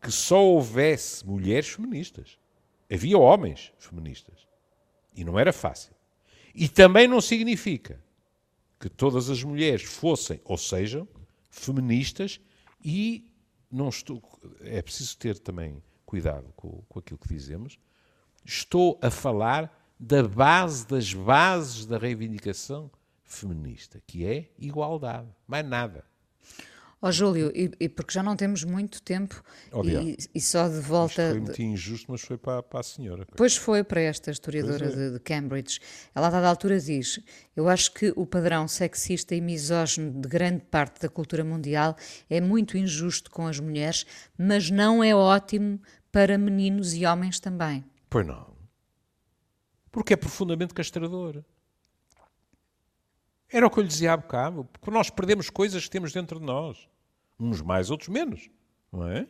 que 0.02 0.10
só 0.10 0.42
houvesse 0.42 1.24
mulheres 1.24 1.68
feministas. 1.68 2.36
Havia 2.92 3.18
homens 3.18 3.72
feministas. 3.78 4.46
E 5.14 5.24
não 5.24 5.38
era 5.38 5.52
fácil. 5.52 5.94
E 6.54 6.68
também 6.68 7.06
não 7.06 7.20
significa 7.20 8.02
que 8.78 8.88
todas 8.88 9.28
as 9.30 9.42
mulheres 9.42 9.82
fossem 9.82 10.40
ou 10.44 10.56
sejam 10.56 11.06
feministas 11.50 12.40
e 12.84 13.28
não 13.70 13.88
estou. 13.88 14.22
É 14.60 14.82
preciso 14.82 15.16
ter 15.18 15.38
também 15.38 15.82
cuidado 16.04 16.52
com, 16.56 16.82
com 16.88 16.98
aquilo 16.98 17.18
que 17.18 17.28
dizemos. 17.28 17.78
Estou 18.44 18.98
a 19.02 19.10
falar 19.10 19.76
da 19.98 20.26
base 20.26 20.86
das 20.86 21.12
bases 21.12 21.84
da 21.84 21.98
reivindicação 21.98 22.90
feminista, 23.22 24.02
que 24.06 24.24
é 24.24 24.50
igualdade, 24.58 25.28
mais 25.46 25.64
nada. 25.64 26.04
Ó 27.02 27.10
Júlio, 27.10 27.50
e, 27.54 27.70
e 27.80 27.88
porque 27.88 28.12
já 28.12 28.22
não 28.22 28.36
temos 28.36 28.62
muito 28.62 29.00
tempo 29.02 29.42
Oh, 29.72 29.82
e, 29.82 30.18
e 30.34 30.40
só 30.40 30.68
de 30.68 30.74
Isto 30.80 30.86
volta. 30.88 31.14
foi 31.30 31.32
de- 31.34 31.40
muito 31.40 31.62
injusto, 31.62 32.12
mas 32.12 32.20
foi 32.20 32.36
para, 32.36 32.62
para 32.62 32.80
a 32.80 32.82
senhora. 32.82 33.26
Pois 33.36 33.56
foi 33.56 33.82
para 33.82 34.02
esta 34.02 34.30
historiadora 34.30 34.84
é. 34.86 34.88
de, 34.94 35.10
de 35.12 35.20
Cambridge. 35.20 35.80
Ela, 36.14 36.26
a 36.26 36.30
dada 36.30 36.46
altura, 36.48 36.78
diz: 36.78 37.18
Eu 37.56 37.70
acho 37.70 37.92
que 37.94 38.12
o 38.16 38.26
padrão 38.26 38.68
sexista 38.68 39.34
e 39.34 39.40
misógino 39.40 40.20
de 40.20 40.28
grande 40.28 40.62
parte 40.64 41.00
da 41.00 41.08
cultura 41.08 41.42
mundial 41.42 41.96
é 42.28 42.38
muito 42.38 42.76
injusto 42.76 43.30
com 43.30 43.46
as 43.46 43.58
mulheres, 43.58 44.04
mas 44.36 44.70
não 44.70 45.02
é 45.02 45.14
ótimo 45.14 45.80
para 46.12 46.36
meninos 46.36 46.92
e 46.92 47.06
homens 47.06 47.40
também. 47.40 47.82
Pois 48.10 48.26
não. 48.26 48.50
Porque 49.90 50.12
é 50.12 50.16
profundamente 50.18 50.74
castrador. 50.74 51.42
Era 53.48 53.66
o 53.66 53.70
que 53.70 53.78
eu 53.78 53.82
lhe 53.82 53.88
dizia 53.88 54.12
há 54.12 54.16
bocado. 54.18 54.64
Porque 54.72 54.90
nós 54.90 55.08
perdemos 55.10 55.48
coisas 55.50 55.82
que 55.84 55.90
temos 55.90 56.12
dentro 56.12 56.38
de 56.38 56.44
nós. 56.44 56.89
Uns 57.40 57.62
mais, 57.62 57.90
outros 57.90 58.08
menos. 58.08 58.50
Não 58.92 59.08
é? 59.08 59.26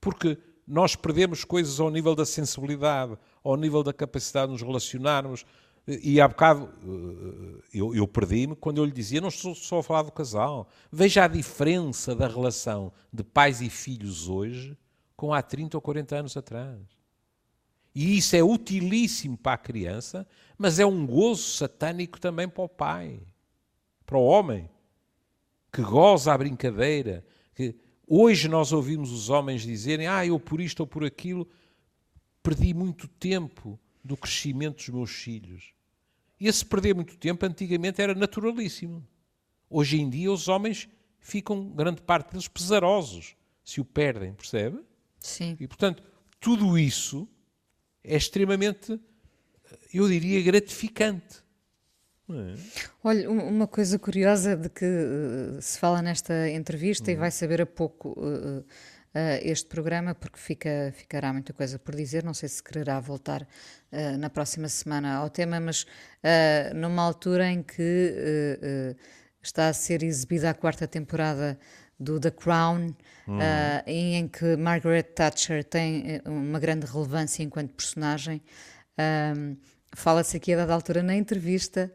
Porque 0.00 0.38
nós 0.66 0.96
perdemos 0.96 1.44
coisas 1.44 1.78
ao 1.78 1.90
nível 1.90 2.14
da 2.14 2.24
sensibilidade, 2.24 3.18
ao 3.44 3.56
nível 3.56 3.82
da 3.82 3.92
capacidade 3.92 4.46
de 4.46 4.52
nos 4.52 4.62
relacionarmos. 4.62 5.44
E 5.86 6.20
há 6.20 6.28
bocado 6.28 6.72
eh, 6.82 7.62
eu, 7.74 7.94
eu 7.94 8.06
perdi-me 8.08 8.54
quando 8.54 8.78
eu 8.78 8.84
lhe 8.84 8.92
dizia, 8.92 9.20
não 9.20 9.28
estou 9.28 9.54
só 9.54 9.80
a 9.80 9.82
falar 9.82 10.02
do 10.02 10.12
casal. 10.12 10.68
Veja 10.90 11.24
a 11.24 11.28
diferença 11.28 12.14
da 12.14 12.26
relação 12.26 12.92
de 13.12 13.22
pais 13.22 13.60
e 13.60 13.68
filhos 13.68 14.28
hoje 14.28 14.76
com 15.16 15.34
há 15.34 15.42
30 15.42 15.76
ou 15.76 15.80
40 15.80 16.16
anos 16.16 16.36
atrás. 16.36 16.80
E 17.94 18.16
isso 18.16 18.34
é 18.34 18.42
utilíssimo 18.42 19.36
para 19.36 19.52
a 19.52 19.58
criança, 19.58 20.26
mas 20.56 20.78
é 20.78 20.86
um 20.86 21.06
gozo 21.06 21.42
satânico 21.42 22.18
também 22.20 22.48
para 22.48 22.64
o 22.64 22.68
pai, 22.68 23.20
para 24.06 24.16
o 24.16 24.24
homem, 24.24 24.68
que 25.72 25.82
goza 25.82 26.32
a 26.32 26.38
brincadeira. 26.38 27.24
Que 27.54 27.74
hoje 28.06 28.48
nós 28.48 28.72
ouvimos 28.72 29.10
os 29.10 29.30
homens 29.30 29.62
dizerem: 29.62 30.06
Ah, 30.06 30.24
eu 30.26 30.38
por 30.38 30.60
isto 30.60 30.80
ou 30.80 30.86
por 30.86 31.04
aquilo 31.04 31.48
perdi 32.42 32.74
muito 32.74 33.08
tempo 33.08 33.78
do 34.04 34.16
crescimento 34.16 34.76
dos 34.78 34.88
meus 34.88 35.10
filhos. 35.10 35.72
E 36.38 36.48
esse 36.48 36.66
perder 36.66 36.94
muito 36.94 37.16
tempo 37.16 37.46
antigamente 37.46 38.02
era 38.02 38.14
naturalíssimo. 38.14 39.06
Hoje 39.70 40.00
em 40.00 40.10
dia 40.10 40.30
os 40.30 40.48
homens 40.48 40.88
ficam, 41.20 41.70
grande 41.70 42.02
parte 42.02 42.32
deles, 42.32 42.48
pesarosos 42.48 43.36
se 43.64 43.80
o 43.80 43.84
perdem, 43.84 44.34
percebe? 44.34 44.80
Sim. 45.20 45.56
E, 45.60 45.68
portanto, 45.68 46.02
tudo 46.40 46.76
isso 46.76 47.28
é 48.02 48.16
extremamente, 48.16 49.00
eu 49.94 50.08
diria, 50.08 50.42
gratificante. 50.42 51.41
É? 52.40 52.54
Olha, 53.04 53.30
um- 53.30 53.48
uma 53.48 53.66
coisa 53.66 53.98
curiosa 53.98 54.56
de 54.56 54.68
que 54.68 54.84
eh, 54.84 55.60
se 55.60 55.78
fala 55.78 56.00
nesta 56.02 56.48
entrevista 56.50 57.10
Uhum. 57.10 57.16
e 57.16 57.20
vai 57.20 57.30
saber 57.30 57.60
a 57.62 57.66
pouco 57.66 58.14
eh, 58.22 58.62
eh, 59.14 59.40
este 59.50 59.66
programa, 59.68 60.14
porque 60.14 60.38
fica, 60.38 60.92
ficará 60.94 61.32
muita 61.32 61.52
coisa 61.52 61.78
por 61.78 61.94
dizer. 61.94 62.24
Não 62.24 62.34
sei 62.34 62.48
se 62.48 62.62
quererá 62.62 62.98
voltar 63.00 63.46
na 64.18 64.30
próxima 64.30 64.68
semana 64.68 65.16
ao 65.16 65.28
tema, 65.28 65.60
mas 65.60 65.84
numa 66.74 67.02
altura 67.02 67.46
em 67.50 67.62
que 67.62 68.96
está 69.42 69.68
a 69.68 69.72
ser 69.74 70.02
exibida 70.02 70.48
a 70.48 70.54
quarta 70.54 70.86
temporada 70.88 71.58
do 72.00 72.18
The 72.18 72.30
Crown, 72.30 72.94
eh, 73.28 73.84
e 73.86 74.14
em 74.14 74.26
que 74.28 74.56
Margaret 74.56 75.02
Thatcher 75.14 75.62
tem 75.62 76.20
uma 76.24 76.58
grande 76.58 76.86
relevância 76.86 77.42
enquanto 77.42 77.74
personagem. 77.74 78.40
Ahm, 78.98 79.56
Fala-se 79.94 80.38
aqui 80.38 80.54
a 80.54 80.56
dada 80.56 80.72
altura 80.72 81.02
na 81.02 81.14
entrevista 81.14 81.92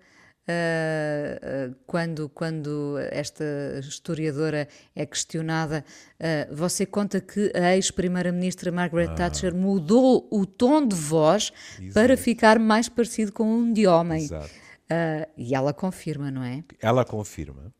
uh, 0.47 1.75
quando, 1.85 2.29
quando 2.29 2.97
esta 3.11 3.43
historiadora 3.79 4.67
é 4.95 5.05
questionada, 5.05 5.83
uh, 6.19 6.55
você 6.55 6.85
conta 6.85 7.19
que 7.19 7.51
a 7.55 7.75
ex-primeira-ministra 7.75 8.71
Margaret 8.71 9.09
ah. 9.09 9.15
Thatcher 9.15 9.53
mudou 9.53 10.27
o 10.31 10.45
tom 10.45 10.85
de 10.85 10.95
voz 10.95 11.51
Exato. 11.79 11.93
para 11.93 12.17
ficar 12.17 12.59
mais 12.59 12.87
parecido 12.87 13.31
com 13.31 13.45
um 13.45 13.73
de 13.73 13.85
homem. 13.87 14.27
Uh, 14.27 15.29
e 15.35 15.53
ela 15.53 15.73
confirma, 15.73 16.31
não 16.31 16.43
é? 16.43 16.63
Ela 16.81 17.03
confirma. 17.03 17.73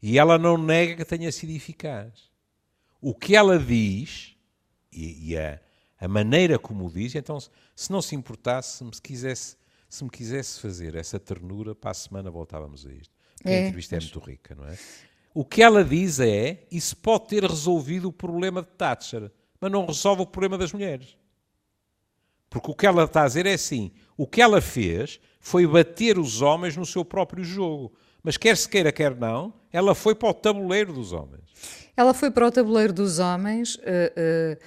E 0.00 0.18
ela 0.18 0.38
não 0.38 0.56
nega 0.56 0.96
que 0.96 1.04
tenha 1.04 1.30
sido 1.30 1.50
eficaz. 1.50 2.28
O 3.00 3.14
que 3.14 3.36
ela 3.36 3.58
diz, 3.58 4.36
e, 4.92 5.30
e 5.30 5.38
a, 5.38 5.60
a, 6.00 6.08
maneira 6.08 6.58
como 6.58 6.90
diz, 6.90 7.14
então, 7.14 7.38
se 7.40 7.92
não 7.92 8.00
se 8.00 8.14
importasse, 8.14 8.78
se 8.78 8.84
me 8.84 8.90
quisesse, 8.90 9.56
se 9.88 10.04
me 10.04 10.10
quisesse 10.10 10.60
fazer 10.60 10.94
essa 10.94 11.18
ternura, 11.18 11.74
para 11.74 11.90
a 11.90 11.94
semana 11.94 12.30
voltávamos 12.30 12.86
a 12.86 12.92
isto. 12.92 13.14
Porque 13.36 13.48
é, 13.48 13.58
a 13.58 13.60
entrevista 13.62 13.94
é 13.94 13.96
mas... 13.96 14.04
é 14.04 14.06
muito 14.06 14.26
rica, 14.26 14.54
não 14.54 14.66
é? 14.66 14.78
O 15.34 15.44
que 15.44 15.62
ela 15.62 15.84
diz 15.84 16.18
é, 16.20 16.66
isso 16.70 16.96
pode 16.96 17.28
ter 17.28 17.44
resolvido 17.44 18.08
o 18.08 18.12
problema 18.12 18.62
de 18.62 18.68
Thatcher, 18.68 19.30
mas 19.60 19.70
não 19.70 19.86
resolve 19.86 20.22
o 20.22 20.26
problema 20.26 20.58
das 20.58 20.72
mulheres. 20.72 21.16
Porque 22.50 22.70
o 22.70 22.74
que 22.74 22.86
ela 22.86 23.04
está 23.04 23.22
a 23.22 23.26
dizer 23.26 23.46
é 23.46 23.52
assim: 23.52 23.92
o 24.16 24.26
que 24.26 24.40
ela 24.40 24.60
fez 24.60 25.20
foi 25.40 25.66
bater 25.66 26.18
os 26.18 26.42
homens 26.42 26.76
no 26.76 26.84
seu 26.84 27.04
próprio 27.04 27.44
jogo. 27.44 27.92
Mas 28.22 28.36
quer 28.36 28.56
se 28.56 28.68
queira, 28.68 28.90
quer 28.90 29.14
não, 29.14 29.54
ela 29.72 29.94
foi 29.94 30.14
para 30.14 30.28
o 30.28 30.34
tabuleiro 30.34 30.92
dos 30.92 31.12
homens. 31.12 31.44
Ela 31.96 32.12
foi 32.12 32.30
para 32.30 32.46
o 32.46 32.50
tabuleiro 32.50 32.92
dos 32.92 33.18
homens, 33.18 33.76
uh, 33.76 33.80
uh, 33.80 34.58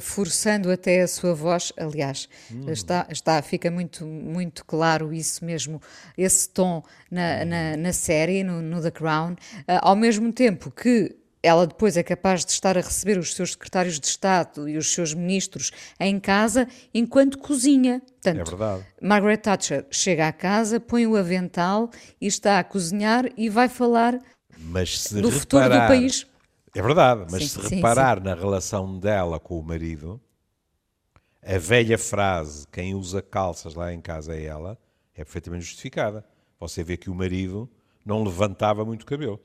forçando 0.00 0.70
até 0.70 1.02
a 1.02 1.08
sua 1.08 1.34
voz. 1.34 1.72
Aliás, 1.76 2.28
hum. 2.52 2.70
está, 2.70 3.06
está, 3.10 3.40
fica 3.42 3.70
muito, 3.70 4.04
muito 4.04 4.64
claro 4.64 5.12
isso 5.12 5.44
mesmo, 5.44 5.80
esse 6.16 6.48
tom 6.48 6.82
na, 7.10 7.44
na, 7.44 7.76
na 7.76 7.92
série, 7.92 8.44
no, 8.44 8.60
no 8.60 8.82
The 8.82 8.90
Crown, 8.90 9.36
ao 9.82 9.96
mesmo 9.96 10.32
tempo 10.32 10.70
que 10.70 11.16
ela 11.42 11.66
depois 11.66 11.96
é 11.96 12.02
capaz 12.02 12.44
de 12.44 12.52
estar 12.52 12.76
a 12.76 12.80
receber 12.80 13.18
os 13.18 13.34
seus 13.34 13.52
secretários 13.52 13.98
de 13.98 14.06
Estado 14.06 14.68
e 14.68 14.76
os 14.76 14.92
seus 14.92 15.14
ministros 15.14 15.70
em 15.98 16.20
casa 16.20 16.68
enquanto 16.92 17.38
cozinha. 17.38 18.00
Portanto, 18.00 18.40
é 18.40 18.44
verdade. 18.44 18.86
Margaret 19.00 19.38
Thatcher 19.38 19.86
chega 19.90 20.28
à 20.28 20.32
casa, 20.32 20.78
põe 20.78 21.06
o 21.06 21.16
avental 21.16 21.90
e 22.20 22.26
está 22.26 22.58
a 22.58 22.64
cozinhar 22.64 23.30
e 23.36 23.48
vai 23.48 23.68
falar 23.68 24.18
do 25.12 25.30
futuro 25.30 25.64
do 25.64 25.78
país. 25.86 26.26
É 26.74 26.82
verdade, 26.82 27.26
mas 27.30 27.42
sim, 27.42 27.60
se 27.60 27.68
sim, 27.68 27.76
reparar 27.76 28.18
sim. 28.18 28.24
na 28.24 28.34
relação 28.34 28.98
dela 28.98 29.40
com 29.40 29.58
o 29.58 29.62
marido, 29.62 30.20
a 31.42 31.58
velha 31.58 31.98
frase, 31.98 32.66
quem 32.68 32.94
usa 32.94 33.20
calças 33.20 33.74
lá 33.74 33.92
em 33.92 34.00
casa 34.00 34.34
é 34.34 34.44
ela, 34.44 34.78
é 35.14 35.24
perfeitamente 35.24 35.64
justificada. 35.64 36.24
Você 36.58 36.84
vê 36.84 36.96
que 36.96 37.10
o 37.10 37.14
marido 37.14 37.68
não 38.04 38.22
levantava 38.22 38.84
muito 38.84 39.06
cabelo. 39.06 39.40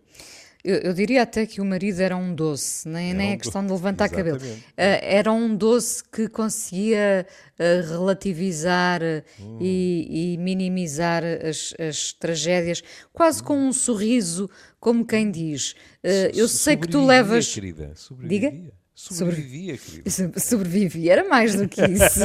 Eu, 0.63 0.77
eu, 0.77 0.93
diria 0.93 1.21
até 1.21 1.45
que 1.45 1.61
o 1.61 1.65
marido 1.65 1.99
era 1.99 2.17
um 2.17 2.33
doce, 2.33 2.89
nem, 2.89 3.13
nem 3.13 3.29
um 3.29 3.33
é 3.33 3.37
questão 3.37 3.63
de 3.63 3.71
levantar 3.71 4.05
Exatamente. 4.05 4.39
cabelo. 4.39 4.57
Uh, 4.57 4.63
era 4.75 5.31
um 5.31 5.55
doce 5.55 6.03
que 6.03 6.27
conseguia 6.27 7.27
uh, 7.53 7.87
relativizar 7.91 8.99
hum. 9.39 9.59
e, 9.61 10.33
e, 10.33 10.37
minimizar 10.37 11.23
as, 11.23 11.75
as, 11.79 12.13
tragédias, 12.13 12.83
quase 13.13 13.43
hum. 13.43 13.45
com 13.45 13.57
um 13.59 13.71
sorriso, 13.71 14.49
como 14.85 15.03
quem 15.03 15.31
diz: 15.31 15.71
uh, 16.03 16.29
Eu 16.35 16.47
sei 16.47 16.77
que 16.77 16.87
tu 16.87 17.03
levas. 17.03 17.51
Querida, 17.51 17.93
sobrevivia. 17.95 18.51
Diga? 18.51 18.73
Sobrevivia, 18.93 19.77
querida. 19.79 20.09
Sobrevivia, 20.39 21.11
era 21.11 21.27
mais 21.27 21.55
do 21.55 21.67
que 21.67 21.81
isso. 21.89 22.19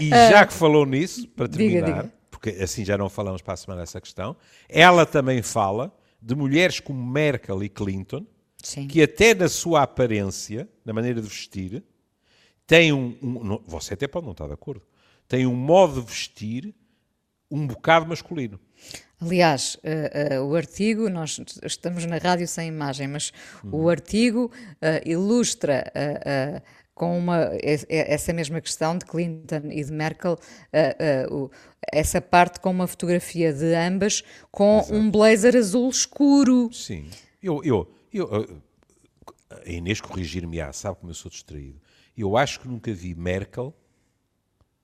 e 0.00 0.08
já 0.10 0.44
que 0.44 0.52
falou 0.52 0.84
nisso, 0.84 1.28
para 1.28 1.46
terminar, 1.46 1.86
diga, 1.86 2.02
diga. 2.02 2.14
porque 2.28 2.50
assim 2.60 2.84
já 2.84 2.98
não 2.98 3.08
falamos 3.08 3.40
para 3.40 3.54
a 3.54 3.56
semana 3.56 3.82
essa 3.82 4.00
questão, 4.00 4.36
ela 4.68 5.06
também 5.06 5.42
fala 5.42 5.96
de 6.20 6.34
mulheres 6.34 6.80
como 6.80 7.00
Merkel 7.00 7.62
e 7.62 7.68
Clinton, 7.68 8.26
Sim. 8.60 8.88
que 8.88 9.00
até 9.00 9.34
na 9.34 9.48
sua 9.48 9.82
aparência, 9.82 10.68
na 10.84 10.92
maneira 10.92 11.22
de 11.22 11.28
vestir, 11.28 11.84
têm 12.66 12.92
um, 12.92 13.16
um, 13.22 13.60
Você 13.64 13.94
até 13.94 14.08
pode 14.08 14.26
não 14.26 14.32
estar 14.32 14.48
de 14.48 14.54
acordo. 14.54 14.82
Tem 15.28 15.46
um 15.46 15.54
modo 15.54 16.00
de 16.00 16.06
vestir 16.08 16.74
um 17.48 17.64
bocado 17.64 18.06
masculino. 18.06 18.58
Aliás, 19.24 19.76
uh, 19.76 20.40
uh, 20.40 20.44
o 20.48 20.56
artigo, 20.56 21.08
nós 21.08 21.40
estamos 21.62 22.04
na 22.06 22.18
rádio 22.18 22.48
sem 22.48 22.66
imagem, 22.66 23.06
mas 23.06 23.32
hum. 23.64 23.68
o 23.70 23.88
artigo 23.88 24.50
uh, 24.50 25.08
ilustra 25.08 25.92
com 26.92 27.16
uma, 27.16 27.50
essa 27.88 28.32
mesma 28.32 28.60
questão 28.60 28.98
de 28.98 29.04
Clinton 29.04 29.62
e 29.70 29.82
de 29.82 29.92
Merkel, 29.92 30.38
essa 31.90 32.20
parte 32.20 32.60
com 32.60 32.70
uma 32.70 32.86
fotografia 32.86 33.52
de 33.52 33.74
ambas 33.74 34.22
com 34.50 34.78
Exato. 34.78 34.94
um 34.94 35.10
blazer 35.10 35.56
azul 35.56 35.88
escuro. 35.88 36.70
Sim, 36.72 37.08
eu, 37.42 37.62
eu, 37.64 37.90
eu 38.12 38.62
a 39.50 39.70
Inês 39.70 40.00
corrigir-me-á, 40.00 40.72
sabe 40.72 40.98
como 40.98 41.10
eu 41.10 41.14
sou 41.14 41.30
distraído. 41.30 41.80
Eu 42.16 42.36
acho 42.36 42.60
que 42.60 42.68
nunca 42.68 42.92
vi 42.92 43.14
Merkel 43.14 43.74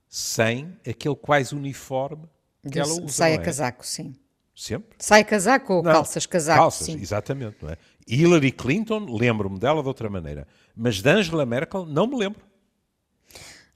sem 0.08 0.76
aquele 0.88 1.16
quase 1.16 1.54
uniforme 1.54 2.26
que 2.62 2.70
de, 2.70 2.78
ela 2.80 2.92
usa. 2.92 3.08
Saia 3.08 3.34
é? 3.34 3.38
casaco, 3.38 3.86
sim. 3.86 4.14
Sempre? 4.58 4.96
Sai 4.98 5.22
casaco 5.22 5.72
ou 5.72 5.82
não, 5.84 5.92
calças 5.92 6.26
casaco? 6.26 6.58
Calças, 6.58 6.86
sim. 6.86 7.00
exatamente, 7.00 7.58
não 7.62 7.70
é? 7.70 7.76
Hillary 8.08 8.50
Clinton, 8.50 9.06
lembro-me 9.08 9.56
dela 9.56 9.82
de 9.82 9.86
outra 9.86 10.10
maneira. 10.10 10.48
Mas 10.74 11.00
de 11.00 11.08
Angela 11.08 11.46
Merkel, 11.46 11.86
não 11.86 12.08
me 12.08 12.16
lembro. 12.16 12.40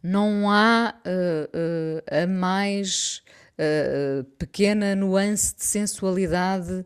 Não 0.03 0.51
há 0.51 0.93
uh, 1.07 1.57
uh, 1.57 2.25
a 2.25 2.27
mais 2.27 3.23
uh, 3.53 4.25
pequena 4.37 4.97
nuance 4.97 5.55
de 5.55 5.65
sensualidade 5.65 6.85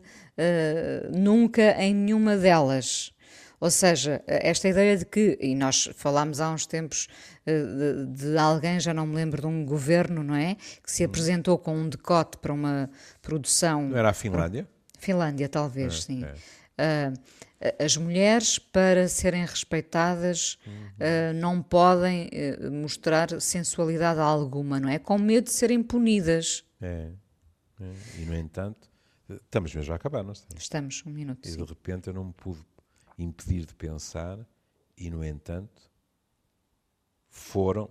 nunca 1.11 1.75
em 1.81 1.95
nenhuma 1.95 2.37
delas. 2.37 3.11
Ou 3.59 3.71
seja, 3.71 4.23
esta 4.27 4.67
ideia 4.67 4.95
de 4.95 5.05
que, 5.05 5.37
e 5.41 5.55
nós 5.55 5.89
falámos 5.95 6.39
há 6.39 6.51
uns 6.51 6.67
tempos 6.67 7.07
de, 7.45 8.05
de, 8.05 8.37
alguém, 8.37 8.79
já 8.79 8.93
não 8.93 9.07
me 9.07 9.15
lembro, 9.15 9.41
de 9.41 9.47
um 9.47 9.65
governo, 9.65 10.23
não 10.23 10.35
é? 10.35 10.55
Que 10.83 10.91
se 10.91 11.03
hum. 11.03 11.07
apresentou 11.07 11.57
com 11.57 11.75
um 11.75 11.89
decote 11.89 12.37
para 12.37 12.53
uma 12.53 12.89
produção. 13.21 13.89
Não 13.89 13.97
era 13.97 14.09
a 14.09 14.13
Finlândia? 14.13 14.67
Finlândia, 14.99 15.49
talvez, 15.49 15.93
é, 15.93 16.01
sim. 16.01 16.23
É. 16.77 17.13
Uh, 17.13 17.83
as 17.83 17.97
mulheres, 17.97 18.59
para 18.59 19.07
serem 19.07 19.43
respeitadas, 19.43 20.59
uhum. 20.65 20.73
uh, 20.73 21.33
não 21.35 21.61
podem 21.61 22.29
uh, 22.29 22.71
mostrar 22.71 23.41
sensualidade 23.41 24.19
alguma, 24.19 24.79
não 24.79 24.89
é? 24.89 24.99
Com 24.99 25.17
medo 25.17 25.45
de 25.45 25.51
serem 25.51 25.81
punidas. 25.81 26.63
É. 26.79 27.09
é. 27.81 27.91
E, 28.19 28.25
no 28.25 28.35
entanto, 28.35 28.87
estamos 29.27 29.73
mesmo 29.73 29.91
a 29.91 29.95
acabar, 29.95 30.23
não 30.23 30.33
estamos? 30.33 30.61
Estamos, 30.61 31.03
um 31.07 31.09
minuto. 31.09 31.47
E 31.47 31.51
sim. 31.51 31.57
de 31.57 31.63
repente 31.63 32.07
eu 32.07 32.13
não 32.13 32.25
me 32.25 32.33
pude 32.33 32.63
impedir 33.17 33.65
de 33.65 33.73
pensar, 33.73 34.37
e, 34.97 35.09
no 35.09 35.23
entanto, 35.23 35.89
foram 37.29 37.89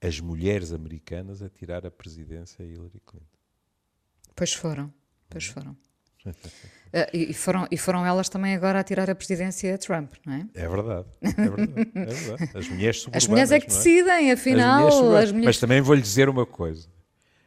as 0.00 0.20
mulheres 0.20 0.72
americanas 0.72 1.42
a 1.42 1.48
tirar 1.48 1.86
a 1.86 1.90
presidência 1.90 2.62
a 2.62 2.68
Hillary 2.68 3.00
Clinton. 3.06 3.26
Pois 4.36 4.52
foram, 4.52 4.92
pois 5.28 5.46
uhum. 5.48 5.54
foram. 5.54 5.76
Uh, 6.26 6.32
e, 7.12 7.34
foram, 7.34 7.66
e 7.70 7.78
foram 7.78 8.04
elas 8.04 8.28
também 8.28 8.54
agora 8.54 8.80
a 8.80 8.84
tirar 8.84 9.08
a 9.08 9.14
presidência 9.14 9.74
a 9.74 9.78
Trump, 9.78 10.14
não 10.26 10.34
é? 10.34 10.46
É 10.54 10.68
verdade, 10.68 11.08
é 11.22 11.30
verdade, 11.30 11.90
é 11.94 12.04
verdade. 12.04 12.58
As 12.58 12.68
mulheres 12.68 13.06
As 13.12 13.26
mulheres 13.26 13.50
é 13.50 13.60
que 13.60 13.66
é? 13.66 13.68
decidem, 13.68 14.32
afinal. 14.32 14.88
As 14.88 14.94
mulheres 14.94 15.24
as 15.24 15.32
mulheres... 15.32 15.46
Mas 15.46 15.58
também 15.58 15.80
vou-lhe 15.80 16.02
dizer 16.02 16.28
uma 16.28 16.44
coisa. 16.44 16.88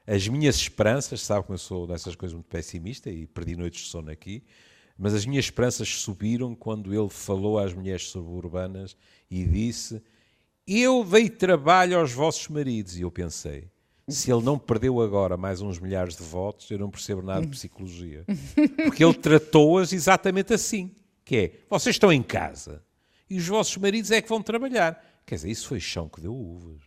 As 0.06 0.28
minhas 0.28 0.56
esperanças, 0.56 1.22
sabe 1.22 1.46
como 1.46 1.56
eu 1.56 1.60
sou 1.60 1.86
dessas 1.86 2.16
coisas 2.16 2.34
muito 2.34 2.48
pessimista 2.48 3.10
e 3.10 3.28
perdi 3.28 3.56
noites 3.56 3.84
de 3.84 3.90
sono 3.90 4.10
aqui, 4.10 4.44
mas 4.98 5.14
as 5.14 5.26
minhas 5.26 5.46
esperanças 5.46 5.88
subiram 5.88 6.56
quando 6.56 6.94
ele 6.94 7.10
falou 7.10 7.60
às 7.60 7.74
mulheres 7.74 8.08
suburbanas 8.10 8.96
e 9.30 9.46
disse: 9.46 10.02
Eu 10.66 11.04
dei 11.04 11.30
trabalho 11.30 12.00
aos 12.00 12.12
vossos 12.12 12.48
maridos. 12.48 12.98
E 12.98 13.02
eu 13.02 13.12
pensei: 13.12 13.70
se 14.08 14.32
ele 14.32 14.42
não 14.42 14.58
perdeu 14.58 15.02
agora 15.02 15.36
mais 15.36 15.62
uns 15.62 15.80
milhares 15.80 16.16
de 16.16 16.24
votos, 16.24 16.72
eu 16.72 16.80
não 16.80 16.90
percebo 16.90 17.22
nada 17.22 17.42
de 17.42 17.48
psicologia. 17.48 18.26
Porque 18.86 19.04
ele 19.04 19.14
tratou-as 19.14 19.92
exatamente 19.92 20.54
assim, 20.54 20.92
que 21.26 21.36
é, 21.38 21.52
vocês 21.70 21.96
estão 21.96 22.12
em 22.12 22.24
casa 22.24 22.82
e 23.30 23.38
os 23.38 23.48
vossos 23.48 23.76
maridos 23.78 24.10
é 24.12 24.22
que 24.22 24.30
vão 24.30 24.42
trabalhar. 24.42 25.04
Quer 25.26 25.36
dizer, 25.36 25.50
isso 25.50 25.68
foi 25.68 25.80
chão 25.80 26.08
que 26.08 26.22
deu 26.22 26.34
uvas. 26.34 26.82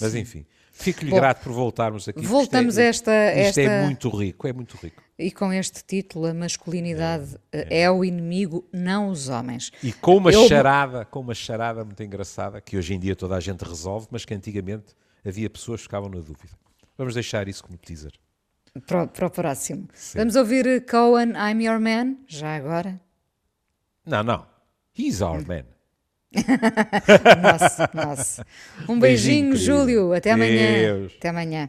Mas 0.00 0.14
enfim, 0.14 0.44
fico-lhe 0.72 1.10
grato 1.10 1.42
por 1.44 1.52
voltarmos 1.52 2.08
aqui. 2.08 2.26
Voltamos 2.26 2.78
é, 2.78 2.86
a 2.86 2.86
esta, 2.86 3.40
Isto 3.40 3.60
é 3.60 3.64
é 3.64 3.84
muito 3.84 4.08
rico, 4.08 4.48
é 4.48 4.52
muito 4.52 4.76
rico. 4.76 5.02
E 5.18 5.30
com 5.30 5.52
este 5.52 5.84
título, 5.84 6.26
a 6.26 6.34
masculinidade 6.34 7.36
é, 7.52 7.66
é. 7.70 7.82
é 7.82 7.90
o 7.90 8.04
inimigo, 8.04 8.66
não 8.72 9.08
os 9.08 9.28
homens. 9.28 9.70
E 9.82 9.92
com 9.92 10.16
uma 10.16 10.32
Eu... 10.32 10.48
charada, 10.48 11.04
com 11.04 11.20
uma 11.20 11.34
charada 11.34 11.84
muito 11.84 12.02
engraçada, 12.02 12.60
que 12.60 12.76
hoje 12.76 12.94
em 12.94 12.98
dia 12.98 13.14
toda 13.14 13.36
a 13.36 13.40
gente 13.40 13.62
resolve, 13.62 14.08
mas 14.10 14.24
que 14.24 14.34
antigamente 14.34 14.96
havia 15.24 15.48
pessoas 15.48 15.80
que 15.80 15.84
ficavam 15.84 16.08
na 16.08 16.18
dúvida. 16.18 16.50
Vamos 16.96 17.14
deixar 17.14 17.46
isso 17.46 17.62
como 17.62 17.78
teaser. 17.78 18.12
Para, 18.86 19.06
para 19.06 19.26
o 19.26 19.30
próximo. 19.30 19.86
Sim. 19.92 20.18
Vamos 20.18 20.34
ouvir 20.34 20.86
Cohen, 20.86 21.32
I'm 21.32 21.62
Your 21.62 21.78
Man, 21.78 22.16
já 22.26 22.56
agora? 22.56 23.00
Não, 24.04 24.22
não. 24.22 24.46
He's 24.98 25.20
our 25.20 25.46
man. 25.46 25.71
nossa, 27.42 27.90
nossa. 27.92 28.46
Um 28.88 28.98
beijinho, 28.98 29.50
beijinho 29.50 29.56
Júlio. 29.56 30.12
Até 30.12 30.32
amanhã. 30.32 30.72
Deus. 30.72 31.12
Até 31.18 31.28
amanhã. 31.28 31.68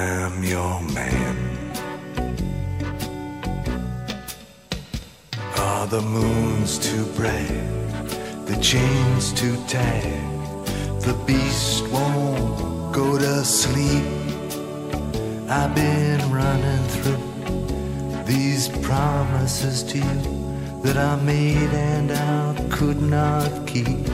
I'm 0.00 0.42
your 0.42 0.80
man. 0.94 1.36
Are 5.58 5.86
the 5.86 6.00
moons 6.00 6.78
too 6.78 7.04
bright? 7.16 7.66
The 8.46 8.56
chains 8.62 9.34
too 9.34 9.56
tight? 9.68 10.24
The 11.06 11.14
beast 11.26 11.86
won't 11.88 12.94
go 12.94 13.18
to 13.18 13.44
sleep. 13.44 14.06
I've 15.50 15.74
been 15.74 16.32
running 16.32 16.84
through 16.94 18.24
these 18.24 18.68
promises 18.88 19.82
to 19.82 19.98
you 19.98 20.20
that 20.82 20.96
I 20.96 21.16
made 21.16 21.72
and 21.92 22.10
I 22.10 22.68
could 22.70 23.02
not 23.02 23.66
keep. 23.66 24.08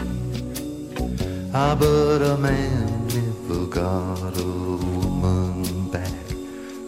Ah, 1.55 1.77
but 1.79 2.23
a 2.23 2.37
man 2.39 3.07
never 3.07 3.67
got 3.67 4.37
a 4.37 4.45
woman 4.45 4.67
back, 4.67 4.76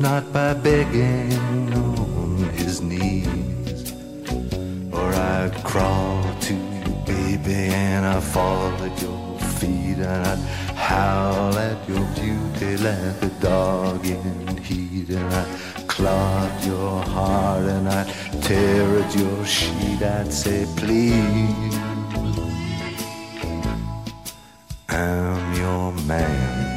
not 0.00 0.32
by 0.32 0.54
begging 0.54 1.32
on 1.74 2.36
his 2.54 2.80
knees. 2.80 3.92
Or 4.92 5.12
I'd 5.12 5.52
crawl 5.64 6.22
to 6.40 6.54
you, 6.54 6.94
baby, 7.04 7.72
and 7.74 8.06
I'd 8.06 8.22
fall 8.22 8.72
at 8.82 9.02
your 9.02 9.38
feet, 9.58 9.98
and 9.98 10.26
I'd 10.26 10.38
howl 10.76 11.58
at 11.58 11.88
your 11.88 12.06
beauty 12.14 12.76
like 12.76 13.22
a 13.22 13.30
dog 13.40 14.06
in 14.06 14.56
heat, 14.58 15.10
and 15.10 15.88
claw 15.88 16.46
at 16.46 16.64
your 16.64 17.02
heart, 17.02 17.64
and 17.64 17.88
I'd 17.88 18.08
tear 18.42 19.02
at 19.02 19.14
your 19.16 19.44
sheet. 19.44 20.02
I'd 20.02 20.32
say, 20.32 20.66
please, 20.76 21.76
I'm 24.88 25.54
your 25.54 25.92
man. 26.06 26.67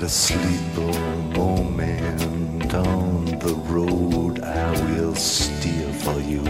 You 0.00 0.58
got 0.76 0.94
a 0.94 1.10
moment 1.36 2.72
on 2.72 3.24
the 3.24 3.54
road, 3.66 4.40
I 4.40 4.70
will 4.84 5.14
steer 5.16 5.92
for 5.92 6.20
you. 6.20 6.44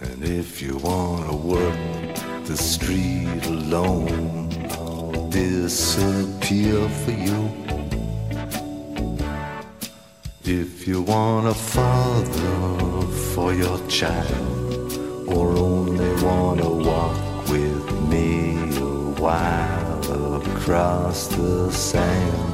And 0.00 0.22
if 0.22 0.62
you 0.62 0.76
wanna 0.76 1.34
work 1.34 2.14
the 2.44 2.56
street 2.56 3.44
alone, 3.46 4.50
I'll 4.72 5.28
disappear 5.28 6.88
for 6.88 7.10
you. 7.10 7.50
If 10.44 10.86
you 10.86 11.02
want 11.02 11.48
a 11.48 11.54
father 11.54 13.06
for 13.34 13.52
your 13.52 13.78
child, 13.88 14.61
across 21.12 21.26
the 21.26 21.70
sand, 21.70 22.51